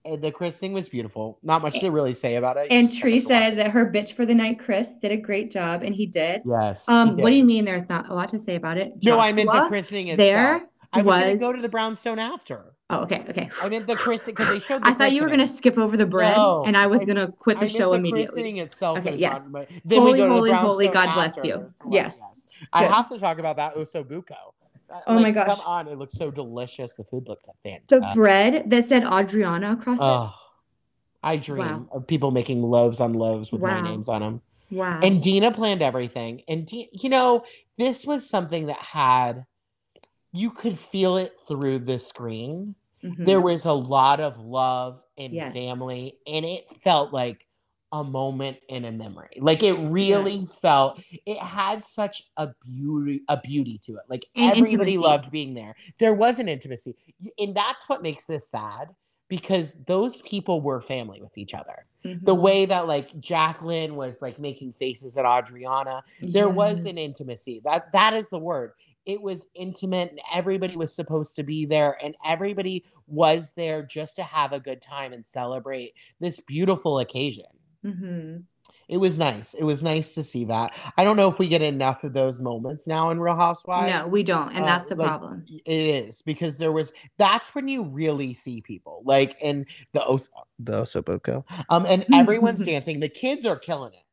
[0.04, 1.38] and the christening was beautiful.
[1.42, 2.66] Not much to really say about it.
[2.68, 5.82] And Tree to said that her bitch for the night, Chris, did a great job,
[5.82, 6.42] and he did.
[6.44, 6.86] Yes.
[6.86, 8.92] Um, what do you mean there's not a lot to say about it?
[9.02, 10.18] No, I meant the christening itself.
[10.18, 10.62] there
[10.92, 12.73] I was, was- go to the brownstone after.
[12.90, 13.50] Oh, okay, okay.
[13.62, 14.84] I meant the christening because they showed.
[14.84, 17.04] The I thought you were gonna skip over the bread, No, and I was I-
[17.06, 18.26] gonna quit the show the immediately.
[18.26, 18.98] christening itself.
[18.98, 19.42] Okay, yes.
[19.48, 21.54] not Then Holy, we go to holy, the holy, God bless you.
[21.54, 21.70] after.
[21.70, 22.16] So, Yes.
[22.72, 24.32] I have to talk about that osso buco.
[24.90, 25.46] Uh, Oh my like, gosh.
[25.56, 26.94] Come on, it looks so delicious.
[26.94, 27.88] The food looked fantastic.
[27.88, 30.34] The bread that said Adriana across Oh,
[31.22, 31.86] I dream Wow.
[31.90, 34.42] of people making loaves on loaves with my names on them.
[34.70, 35.00] Wow.
[35.02, 36.42] And Dina planned everything.
[36.48, 37.44] And you know,
[37.78, 39.46] this was something that had
[40.34, 42.74] you could feel it through the screen.
[43.02, 43.24] Mhm.
[43.26, 45.54] There was a lot of love and Yes.
[45.54, 47.46] family, and it felt like
[47.92, 49.38] a moment in a memory.
[49.40, 54.02] Like it really felt it had such a beauty a beauty to it.
[54.10, 54.98] Like And everybody intimacy.
[54.98, 55.76] loved being there.
[55.98, 56.96] There was an intimacy.
[57.38, 58.88] And that's what makes this sad
[59.28, 61.86] because those people were family with each other.
[62.24, 62.40] The Mhm.
[62.42, 67.60] way that like Jacqueline was like making faces at Adriana, there was an intimacy.
[67.64, 68.72] That that is the word.
[69.06, 74.16] It was intimate and everybody was supposed to be there and everybody was there just
[74.16, 77.44] to have a good time and celebrate this beautiful occasion.
[77.84, 78.44] Mhm.
[78.86, 79.54] It was nice.
[79.54, 80.74] It was nice to see that.
[80.98, 84.06] I don't know if we get enough of those moments now in Real Housewives.
[84.06, 85.46] No, we don't, and Uh, that's the like, problem.
[85.64, 90.28] It is because there was that's when you really see people like in the Os-
[90.58, 91.44] the osso buco.
[91.70, 93.00] Um, and everyone's dancing.
[93.00, 94.03] The kids are killing it.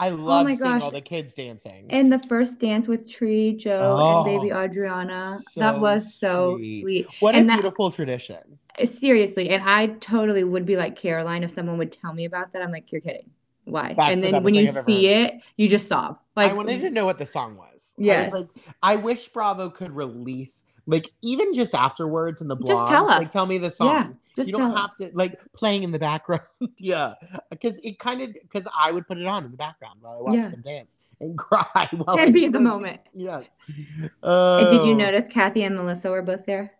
[0.00, 1.86] I oh love Oh seeing all the kids dancing.
[1.90, 6.14] And the first dance with Tree, Joe, and oh, baby Oh, Adriana, so that was
[6.14, 6.82] so sweet.
[6.82, 7.06] sweet.
[7.20, 8.58] what and a that- beautiful tradition.
[8.80, 12.52] Uh, seriously, and I totally would be like Caroline if someone would tell me about
[12.52, 12.62] that.
[12.62, 13.28] I'm like, you're kidding.
[13.64, 13.94] Why?
[13.94, 16.18] That's and the then when you see it, you just sob.
[16.34, 17.92] Like, I wanted to know what the song was.
[17.98, 22.56] yes, I was like, I wish Bravo could release like even just afterwards in the
[22.56, 22.88] blog.
[22.88, 23.32] Just tell like us.
[23.32, 23.88] tell me the song.
[23.88, 24.08] yeah,
[24.40, 26.42] just you don't have to like playing in the background.
[26.78, 27.14] yeah,
[27.50, 30.20] because it kind of because I would put it on in the background while I
[30.20, 30.48] watched Yeah.
[30.48, 33.00] them dance and cry while I be the moment.
[33.12, 33.58] Yes.
[33.68, 36.72] And did you Oh, notice Kathy and Melissa were both there?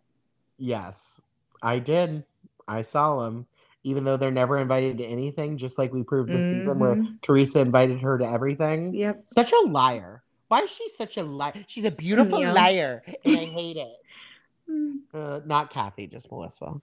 [0.59, 1.21] Yes,
[1.63, 2.25] I did.
[2.69, 3.47] I saw them,
[3.85, 5.57] even though they're never invited to anything.
[5.59, 7.21] Just like we proved this season, where Mhm.
[7.23, 8.95] Teresa invited her to everything.
[8.95, 9.23] Yep.
[9.27, 10.23] Such a liar.
[10.49, 11.65] Why is she such a liar?
[11.69, 12.55] She's a beautiful Camille.
[12.55, 13.93] liar, and I hate it.
[14.69, 14.99] Mm.
[15.15, 16.75] Uh, not Kathy, just Melissa.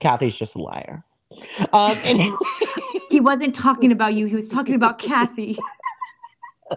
[0.00, 1.04] Kathy's just a liar.
[1.72, 2.32] Um, and
[3.12, 4.24] He wasn't talking about you.
[4.24, 5.58] He was talking about Kathy.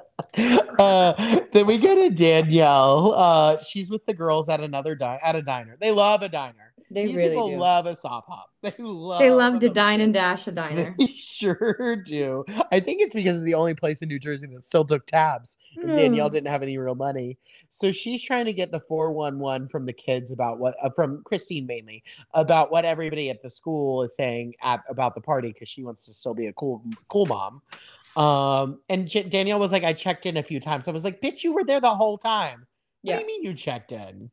[0.80, 3.14] uh, then we go to Danielle.
[3.14, 5.78] Uh, she's with the girls at another di- at a diner.
[5.80, 6.74] They love a diner.
[6.92, 7.58] They These really people do.
[7.58, 8.50] love a soft hop.
[8.62, 9.20] They love.
[9.20, 10.96] they love to dine and dash a diner.
[10.98, 12.44] They sure do.
[12.72, 15.58] I think it's because it's the only place in New Jersey that still took tabs.
[15.82, 16.34] and Danielle Mm.
[16.34, 17.38] didn't have any real money.
[17.70, 21.66] So she's trying to get the 411 from the kids about what, uh, from Christine
[21.68, 25.84] mainly, about what everybody at the school is saying at, about the party because she
[25.84, 27.62] wants to still be a cool, cool mom.
[28.16, 30.88] Um, and J- Danielle was like, I checked in a few times.
[30.88, 32.66] I was like, bitch, you were there the whole time.
[33.02, 33.16] What Yeah.
[33.18, 34.32] do you mean you checked in?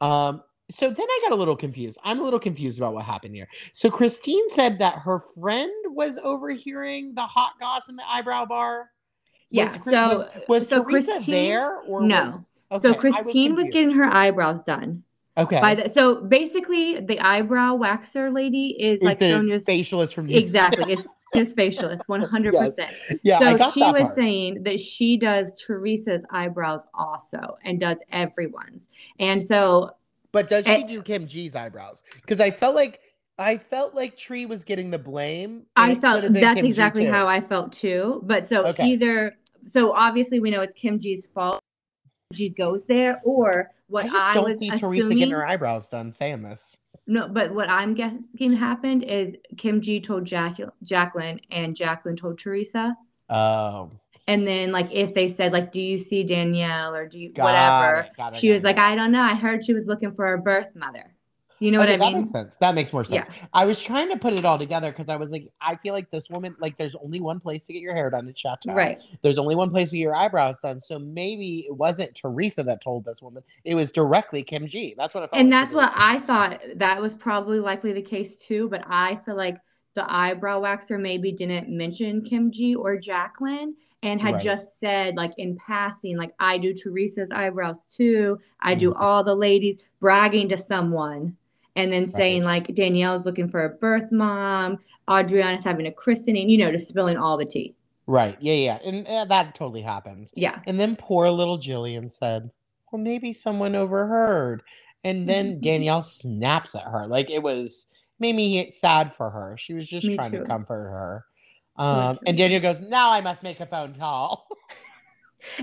[0.00, 1.98] Um, so then I got a little confused.
[2.04, 3.48] I'm a little confused about what happened here.
[3.72, 8.90] So Christine said that her friend was overhearing the hot goss in the eyebrow bar.
[9.50, 12.26] Yeah, Was, so- was, was so Teresa Christine- there or No.
[12.70, 15.02] was, so okay, I Christine was, getting her eyebrows done.
[15.38, 20.12] okay By the so basically the eyebrow waxer lady is is like the Sonia's facialist
[20.12, 20.92] from New- exactly.
[20.92, 22.92] It's just facialist, one hundred percent.
[23.22, 24.14] yeah So she was part.
[24.16, 28.82] saying that she does Teresa's eyebrows also and does everyone's.
[29.18, 29.92] And so
[30.32, 33.00] but does she do Kim G's eyebrows because I felt like
[33.38, 36.66] I felt like Tree was getting the blame I felt could have been that's Kim
[36.66, 38.20] exactly how I felt too.
[38.24, 38.84] But so Okay.
[38.86, 41.60] either so obviously we know it's Kim G's fault.
[42.34, 44.98] She goes there, or what I I, just don't was see assuming.
[45.00, 46.74] Teresa getting her eyebrows done saying this
[47.06, 52.38] No, but what I'm guessing happened is Kim G told Jack- Jacqueline, and Jacqueline told
[52.38, 52.94] Teresa.
[53.30, 53.90] oh
[54.28, 57.44] And then, like, if they said, like, do you see Danielle or do you got
[57.44, 58.78] whatever, it, got it, she got was like.
[58.78, 59.22] I don't know.
[59.22, 61.14] I heard she was looking for her birth mother.
[61.60, 62.18] You know okay, what I that mean?
[62.18, 62.56] makes sense.
[62.60, 63.26] That makes more sense.
[63.26, 63.46] Yeah.
[63.52, 66.10] I was trying to put it all together because I was like, I feel like
[66.10, 68.74] this woman, like, there's only one place to get your hair done at Chateau.
[68.74, 69.02] Right.
[69.22, 70.78] There's only one place to get your eyebrows done.
[70.78, 73.42] So maybe it wasn't Teresa that told this woman.
[73.64, 74.94] It was directly Kim G.
[74.96, 75.38] That's what I.
[75.38, 75.90] And that's what.
[75.96, 78.68] I thought that was probably likely the case too.
[78.68, 79.56] But I feel like
[79.98, 83.74] the eyebrow waxer maybe didn't mention Kim G or Jacqueline
[84.04, 84.44] and had Right.
[84.44, 88.38] just said, like, in passing, like, I do Teresa's eyebrows too.
[88.60, 89.00] I do Mhm.
[89.00, 91.36] all the ladies, bragging to someone.
[91.74, 94.78] And then saying, like, Danielle's looking for a birth mom,
[95.10, 97.74] Adriana's having a christening, you know, just spilling all the tea.
[98.06, 98.36] Right.
[98.40, 98.78] Yeah, yeah.
[98.84, 100.32] And uh, that totally happens.
[100.36, 100.60] Yeah.
[100.68, 102.50] And then poor little Jillian said,
[102.92, 104.62] Well, maybe someone overheard.
[105.04, 107.06] And then Danielle snaps at her.
[107.06, 107.88] Like it was
[108.18, 109.56] made me sad for her.
[109.58, 111.24] She was just Me trying to comfort her.
[111.76, 114.48] Um, and Danielle goes, Now I must make a phone call.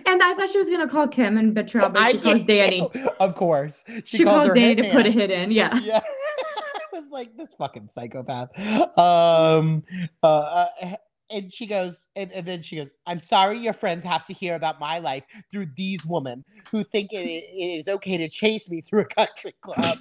[0.06, 2.36] And I thought she was going to call Kim and betrayal, but I she calls
[2.36, 2.89] did Danny.
[2.93, 3.10] too.
[3.20, 3.84] Of course.
[4.06, 5.51] She, She, calls calls Danny to put a hit in.
[5.51, 5.78] Yeah.
[5.80, 5.99] yeah.
[6.93, 8.58] I was like, this fucking psychopath.
[8.97, 9.84] Um,
[10.24, 10.95] uh, uh,
[11.30, 14.56] and she goes, and, and then she goes, I'm sorry your friends have to hear
[14.56, 18.80] about my life through these women who think it, it is okay to chase me
[18.80, 19.99] through a country club.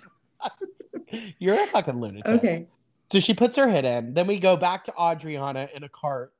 [1.38, 2.26] You're a fucking lunatic.
[2.26, 2.66] Okay.
[3.10, 4.14] So she puts her head in.
[4.14, 6.32] Then we go back to Adriana in a cart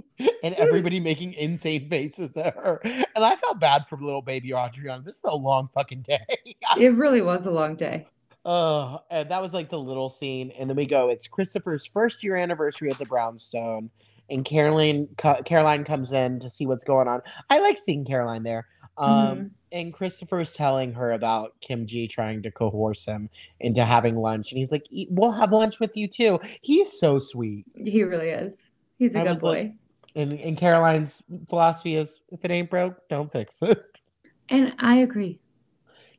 [0.42, 1.04] and everybody mm.
[1.04, 2.80] making insane faces at her.
[2.84, 5.02] And I felt bad for little baby Adriana.
[5.02, 6.20] This is a long fucking day.
[6.78, 8.06] It really was a long day.
[8.44, 10.52] Oh, and that was like the little scene.
[10.58, 13.90] And then we go, it's Christopher's first year anniversary at the Brownstone.
[14.30, 15.08] And Caroline
[15.44, 17.20] Caroline comes in to see what's going on.
[17.50, 18.66] I like seeing Caroline there.
[18.98, 19.50] Um, Mhm.
[19.72, 23.30] and Christopher's telling her about Kim G trying to coerce him
[23.60, 24.52] into having lunch.
[24.52, 26.38] And he's like, "E- We'll have lunch with you too.
[26.60, 27.64] He's so sweet.
[27.74, 28.54] He really is.
[28.98, 29.48] He's a I good boy.
[29.48, 29.72] like-
[30.14, 33.82] And, and Caroline's philosophy is if it ain't broke, don't fix it.
[34.50, 35.38] and I agree.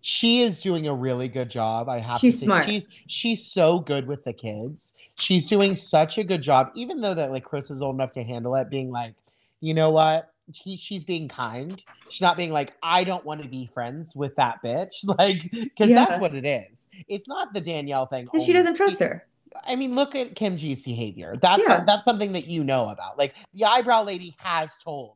[0.02, 1.88] She is doing a really good job.
[1.88, 2.46] I have She's to say.
[2.48, 2.66] smart.
[2.66, 4.94] She's she's so good with the kids.
[5.16, 8.24] She's doing such a good job, even though that like Chris is old enough to
[8.24, 9.14] handle it, being like,
[9.62, 10.33] you know what?
[10.52, 11.82] He, she's being kind.
[12.10, 15.04] She's not being like, I don't want to be friends with that bitch.
[15.18, 16.06] Like, because Yeah.
[16.06, 16.89] that's what it is.
[17.08, 18.28] It's not the Danielle thing.
[18.34, 19.26] And she doesn't trust her.
[19.66, 21.36] I mean, look at Kim G's behavior.
[21.41, 21.84] That's Yeah.
[21.86, 23.18] that's something that you know about.
[23.18, 25.14] Like the eyebrow lady has told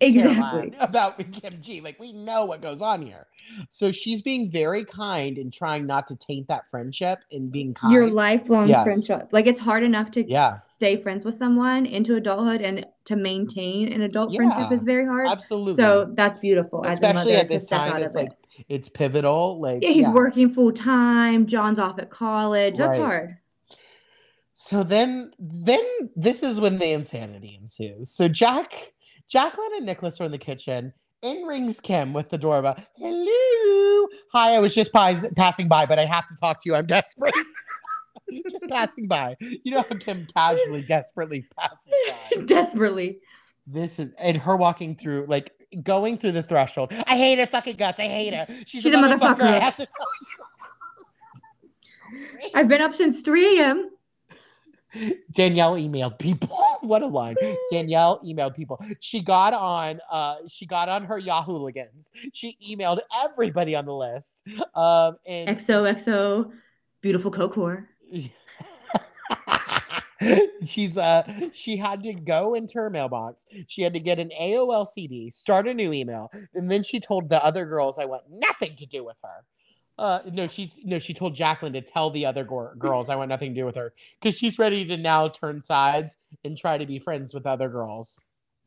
[0.00, 0.72] Exactly.
[0.80, 1.80] about Kim G.
[1.80, 3.26] Like we know what goes on here.
[3.70, 7.92] So she's being very kind and trying not to taint that friendship and being kind.
[7.92, 8.84] Your lifelong Yes.
[8.84, 9.28] friendship.
[9.32, 10.58] Like it's hard enough to Yeah.
[10.76, 15.28] stay friends with someone into adulthood and to maintain an adult friendship is very hard.
[15.28, 15.74] Absolutely.
[15.82, 16.84] So that's beautiful.
[16.84, 18.66] as a especially mother at this time, it's like it.
[18.68, 19.60] it's pivotal.
[19.60, 20.12] Like Yeah, he's yeah.
[20.12, 21.46] working full time.
[21.46, 22.76] John's off at college.
[22.76, 23.00] That's Right.
[23.00, 23.38] hard.
[24.52, 25.84] So then, then
[26.16, 28.10] this is when the insanity ensues.
[28.10, 28.92] So Jack,
[29.28, 30.92] Jacqueline, and Nicholas are in the kitchen.
[31.22, 32.76] In rings Kim with the doorbell.
[32.96, 34.54] Hello, hi.
[34.54, 36.76] I was just pas- passing by, but I have to talk to you.
[36.76, 37.34] I'm desperate.
[38.50, 39.36] just passing by.
[39.40, 42.42] You know how Kim casually, desperately passes by.
[42.46, 43.18] Desperately.
[43.66, 45.52] This is and her walking through, like
[45.82, 46.92] going through the threshold.
[47.06, 48.00] I hate her fucking guts.
[48.00, 48.46] I hate her.
[48.64, 49.42] She's, She's a a motherfucker.
[49.42, 50.06] I have to tell
[52.12, 52.50] you.
[52.54, 53.90] I've been up since 3 a.m.
[55.32, 56.58] Danielle emailed people.
[56.80, 57.36] what a line.
[57.70, 58.82] Danielle emailed people.
[59.00, 62.10] She got on uh she got on her Yahooligans.
[62.32, 64.42] She emailed everybody on the list.
[64.74, 66.50] Um and XOXO,
[67.00, 67.86] beautiful whore.
[70.64, 71.22] she's uh
[71.52, 73.44] she had to go into her mailbox.
[73.66, 77.28] She had to get an AOL CD, start a new email, and then she told
[77.28, 79.44] the other girls I want nothing to do with her.
[79.98, 83.28] Uh no, she's no, she told Jacqueline to tell the other gor- girls I want
[83.30, 86.86] nothing to do with her because she's ready to now turn sides and try to
[86.86, 88.20] be friends with other girls.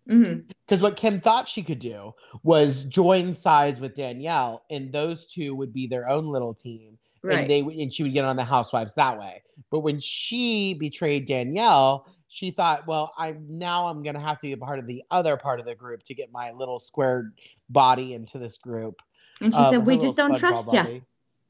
[0.08, 2.12] Because what Kim thought she could do
[2.44, 7.42] was join sides with Danielle, and those two would be their own little team Right.
[7.42, 9.44] and they and she would get on the housewives that way.
[9.70, 14.52] But when she betrayed Danielle, she thought, well, I now I'm gonna have to be
[14.54, 17.34] a part of the other part of the group to get my little squared
[17.70, 19.02] body into this group.
[19.40, 21.02] and she Um, said, We just don't trust you.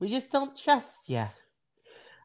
[0.01, 1.25] We just don't trust you.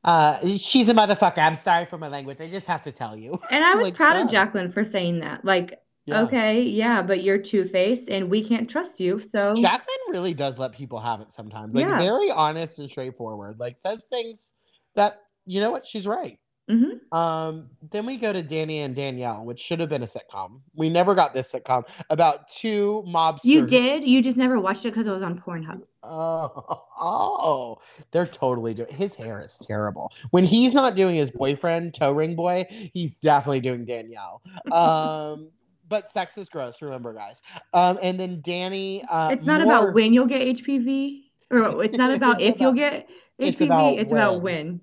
[0.03, 1.39] Uh, she's a motherfucker.
[1.39, 2.41] I'm sorry for my language.
[2.41, 3.39] I just have to tell you.
[3.51, 5.45] And I was Like, proud of Jacqueline for saying that.
[5.45, 6.23] Like, Yeah.
[6.23, 9.21] okay, yeah, but you're two faced and we can't trust you.
[9.21, 11.75] So Jacqueline really does let people have it sometimes.
[11.75, 11.99] Like Yeah.
[11.99, 13.61] very honest and straightforward.
[13.61, 14.53] Like says things
[14.95, 16.39] that you know what she's right.
[16.69, 17.13] Mhm.
[17.17, 20.61] Um, then we go to Danny and Danielle, which should have been a sitcom.
[20.75, 23.45] We never got this sitcom about two mobsters.
[23.45, 24.05] you did.
[24.05, 25.83] You just never watched it because it was on Pornhub.
[26.03, 27.79] Oh, oh,
[28.11, 28.93] they're totally doing.
[28.93, 30.13] His hair is terrible.
[30.31, 34.43] When he's not doing his boyfriend, toe ring boy, he's definitely doing Danielle.
[34.73, 35.51] Um,
[35.89, 36.83] but sex is gross.
[36.83, 37.43] Remember, guys.
[37.75, 39.05] Um, and then Danny.
[39.09, 42.61] Uh, it's not more- about when you'll get HPV, or it's not about It's if
[42.61, 43.13] you'll get HPV.
[43.39, 44.81] it's about it's about when.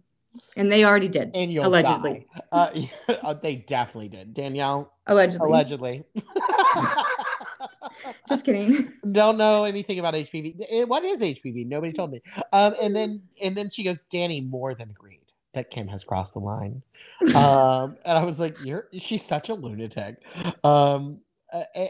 [0.55, 1.31] And they already did.
[1.33, 2.25] and you'll Allegedly.
[2.51, 2.69] Uh,
[3.23, 4.33] uh, they definitely did.
[4.33, 5.47] Danielle, Allegedly.
[5.47, 6.03] allegedly.
[8.27, 8.91] Just kidding.
[9.11, 10.55] Don't know anything about HPV.
[10.69, 11.67] Eh, What is HPV?
[11.67, 12.21] Nobody told me.
[12.51, 15.19] Um, and then and then she goes, Danny more than agreed
[15.53, 16.81] that Kim has crossed the line.
[17.35, 20.17] Um, and I was like, you're she's such a lunatic.
[20.63, 21.19] Um,
[21.53, 21.87] uh, eh,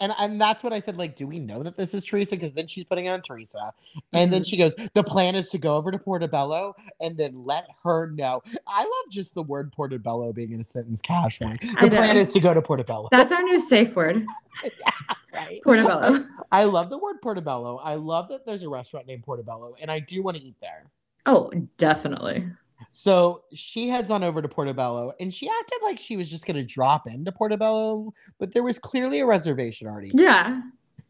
[0.00, 0.96] and and that's what I said.
[0.96, 2.36] Like, do we know that this is Teresa?
[2.36, 3.72] Because then she's putting it on Teresa,
[4.12, 4.46] and then Mhm.
[4.46, 8.42] she goes, the plan is to go over to Portobello and then let her know.
[8.66, 11.58] I love just the word Portobello being in a sentence casually.
[11.80, 13.08] The plan is to go to Portobello.
[13.10, 14.26] That's our new safe word,
[15.32, 15.60] right.
[15.62, 16.26] Portobello.
[16.52, 17.76] I love the word Portobello.
[17.78, 20.90] I love that there's a restaurant named Portobello, and I do want to eat there.
[21.26, 22.46] Oh, definitely.
[22.90, 26.56] So she heads on over to Portobello, and she acted like she was just going
[26.56, 30.10] to drop into Portobello, but there was clearly a reservation already.
[30.14, 30.60] Yeah.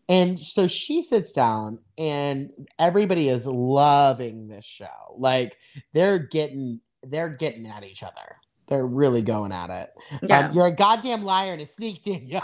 [0.09, 5.15] And so she sits down, and everybody is loving this show.
[5.17, 5.57] Like
[5.95, 8.37] they're getting, they're getting at each other.
[8.67, 9.91] They're really going at it.
[10.23, 10.49] Yeah.
[10.49, 12.43] Um, you're a goddamn liar and a sneak, Danielle.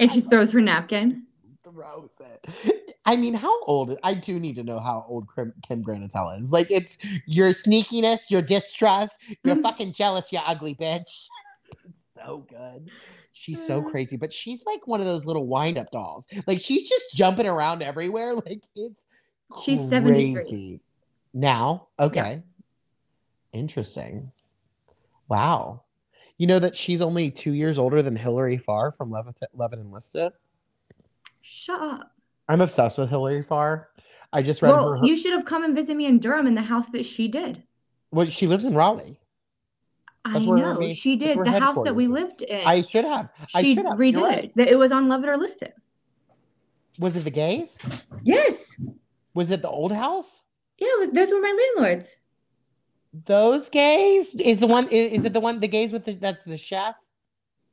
[0.00, 1.24] and she throws her napkin.
[1.78, 2.94] Throws it.
[3.06, 3.96] I mean, how old?
[4.02, 6.50] I do need to know how old Kim, Granatelli is.
[6.50, 9.62] Like, it's your sneakiness, your distrust, you're Mhm.
[9.62, 11.28] fucking jealous, you ugly bitch.
[11.72, 12.90] It's so good.
[13.32, 16.26] She's so crazy, but she's like one of those little wind up dolls.
[16.48, 18.34] Like, she's just jumping around everywhere.
[18.44, 19.04] Like, it's
[19.64, 20.32] She's 73.
[20.34, 20.80] crazy.
[21.32, 22.42] Now, okay.
[23.52, 24.32] Interesting.
[25.28, 25.84] Wow.
[26.38, 29.82] You know that she's only two years older than Hilary Farr from Love, Love and
[29.82, 30.32] Enlisted?
[31.50, 32.12] Shut up.
[32.48, 33.88] I'm obsessed with Hilary Farr.
[34.32, 35.06] I just read Well, her.
[35.06, 37.62] you should have come and visit me in Durham in the house that she did.
[38.10, 39.20] well, she lives in Raleigh.
[40.24, 42.66] I That's her know main- she did the house that we lived in.
[42.66, 43.30] I should have.
[43.54, 43.94] I she should have.
[43.98, 44.52] Redid right.
[44.56, 44.68] it.
[44.68, 45.74] It was on Love It or List It.
[46.98, 47.78] Was it the gays?
[48.22, 48.54] Yes.
[49.34, 50.42] Was it the old house?
[50.78, 52.08] Yeah, was- those were my landlords.
[53.24, 54.34] Those gays?
[54.34, 54.86] Is the one?
[54.86, 55.60] i- Is it the one?
[55.60, 56.12] The gays with the?
[56.14, 56.94] That's the chef.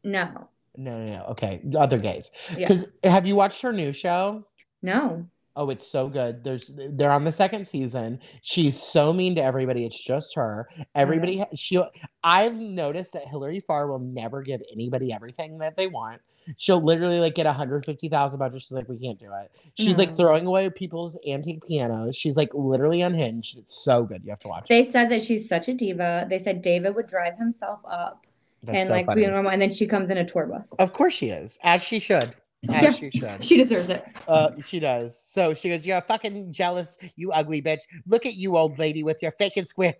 [0.03, 0.47] No.
[0.77, 1.25] No, no, no.
[1.31, 2.31] Okay, other gays.
[2.55, 2.67] Yeah.
[2.67, 4.45] Because have you watched her new show?
[4.81, 5.25] No.
[5.57, 6.43] Oh, it's so good.
[6.43, 8.19] There's they're on the second season.
[8.41, 9.85] She's so mean to everybody.
[9.85, 10.67] It's just her.
[10.95, 11.45] Everybody uh-huh.
[11.49, 11.81] ha- she
[12.23, 16.21] I've noticed that Hilary Farr will never give anybody everything that they want.
[16.57, 18.61] She'll literally like get a hundred fifty thousand budget.
[18.63, 19.51] She's like, we can't do it.
[19.75, 22.17] She's like throwing away people's antique pianos.
[22.17, 23.57] She's like literally unhinged.
[23.57, 24.23] It's so good.
[24.23, 24.69] You have to watch it.
[24.69, 26.27] They said that she's such a diva.
[26.29, 28.25] They said David would drive himself up
[28.65, 29.21] That's and so like funny.
[29.23, 30.63] be normal, and then she comes in a tour bus.
[30.79, 31.57] Of course she is.
[31.63, 32.35] As she should.
[32.69, 32.91] As Yeah.
[32.91, 33.45] she should.
[33.45, 34.03] She deserves it.
[34.27, 35.21] Uh, she does.
[35.25, 37.81] So she goes, You're a fucking jealous, you ugly bitch.
[38.07, 39.93] Look at you, old lady, with your fake and square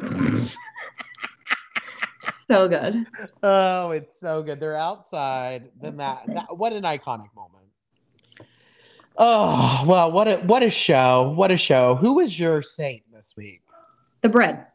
[0.00, 0.56] tits.
[2.48, 3.06] So good.
[3.42, 4.60] oh, it's so good.
[4.60, 5.68] They're outside.
[5.80, 7.64] Then that, that what an iconic moment.
[9.18, 11.32] Oh, well, what a what a show.
[11.36, 11.96] What a show.
[11.96, 13.62] Who was your saint this week?
[14.22, 14.66] The bread.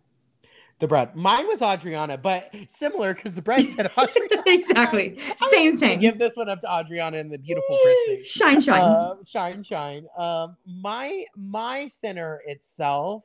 [0.81, 1.15] The bread.
[1.15, 4.43] Mine was Adriana, but similar because the bread said Adriana.
[4.47, 5.17] exactly.
[5.51, 5.99] Same thing.
[5.99, 8.25] Give this one up to Adriana and the beautiful Christy.
[8.25, 8.81] Shine, shine.
[8.81, 10.07] Uh, shine, shine.
[10.17, 13.23] Um, my my center itself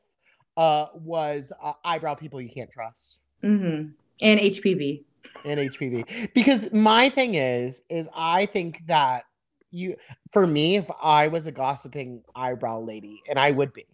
[0.55, 3.89] uh was uh, eyebrow people you can't trust Mm-hmm.
[4.21, 5.03] And HPV.
[5.45, 9.23] And HPV because my thing is is I think that
[9.71, 9.95] you
[10.31, 13.85] for me if I was a gossiping eyebrow lady and I would be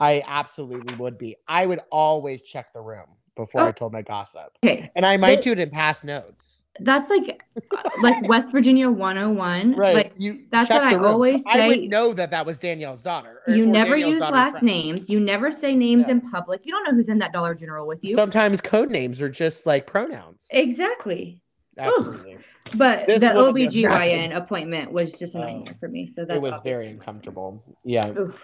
[0.00, 3.72] I absolutely would be I would always check the room before I Oh.
[3.72, 4.90] told my gossip Okay.
[4.96, 7.42] and I might But- do it in past notes That's like
[7.76, 9.74] uh, like West Virginia 101.
[9.76, 11.04] right Like you that's what I room.
[11.04, 11.64] always say.
[11.64, 14.50] I would know that that was Danielle's daughter or- you or never Danielle's use last
[14.52, 14.66] friend.
[14.66, 15.10] names.
[15.10, 16.12] You never say names Yeah.
[16.12, 16.62] in public.
[16.64, 18.14] You don't know who's in that Dollar General with you.
[18.14, 20.46] Sometimes code names are just like pronouns.
[20.50, 21.42] exactly.
[21.78, 22.38] Absolutely.
[22.76, 25.42] But This the OBGYN appointment was just a Oh.
[25.42, 26.06] nightmare for me.
[26.06, 27.62] So that It was very uncomfortable.
[27.84, 28.08] Yeah.
[28.16, 28.34] Oof.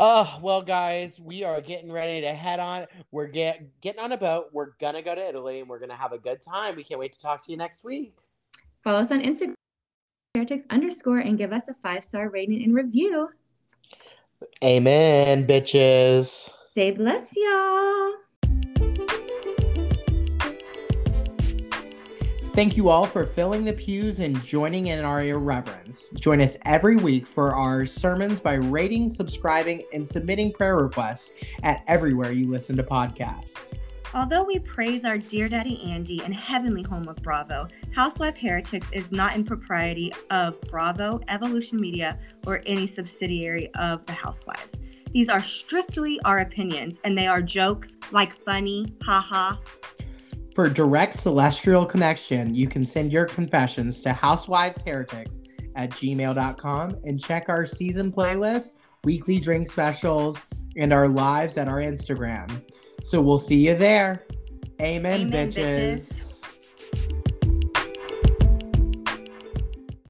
[0.00, 2.86] Oh, well, guys, we are getting ready to head on.
[3.10, 4.50] We're get, getting on a boat.
[4.52, 6.76] We're going to go to Italy and we're going to have a good time.
[6.76, 8.14] We can't wait to talk to you next week.
[8.84, 9.54] Follow us on Instagram,
[10.36, 13.28] heretics underscore, and give us a five star rating and review.
[14.62, 16.48] Amen, bitches.
[16.76, 18.12] Say bless y'all.
[22.58, 26.08] Thank you all for filling the pews and joining in our irreverence.
[26.16, 31.30] Join us every week for our sermons by rating, subscribing, and submitting prayer requests
[31.62, 33.74] at everywhere you listen to podcasts.
[34.12, 39.12] Although we praise our dear daddy Andy and heavenly home of Bravo, Housewife Heretics is
[39.12, 44.74] not in propriety of Bravo, Evolution Media, or any subsidiary of the Housewives.
[45.12, 49.58] These are strictly our opinions, and they are jokes like funny, haha.
[50.58, 55.46] For direct celestial connection, you can send your confessions to housewivesheretics
[55.76, 58.70] at gmail.com and check our season playlist,
[59.04, 60.36] weekly drink specials,
[60.76, 62.60] and our lives at our Instagram.
[63.04, 64.26] So we'll see you there.
[64.82, 66.08] Amen, Amen, bitches.
[66.08, 66.27] bitches.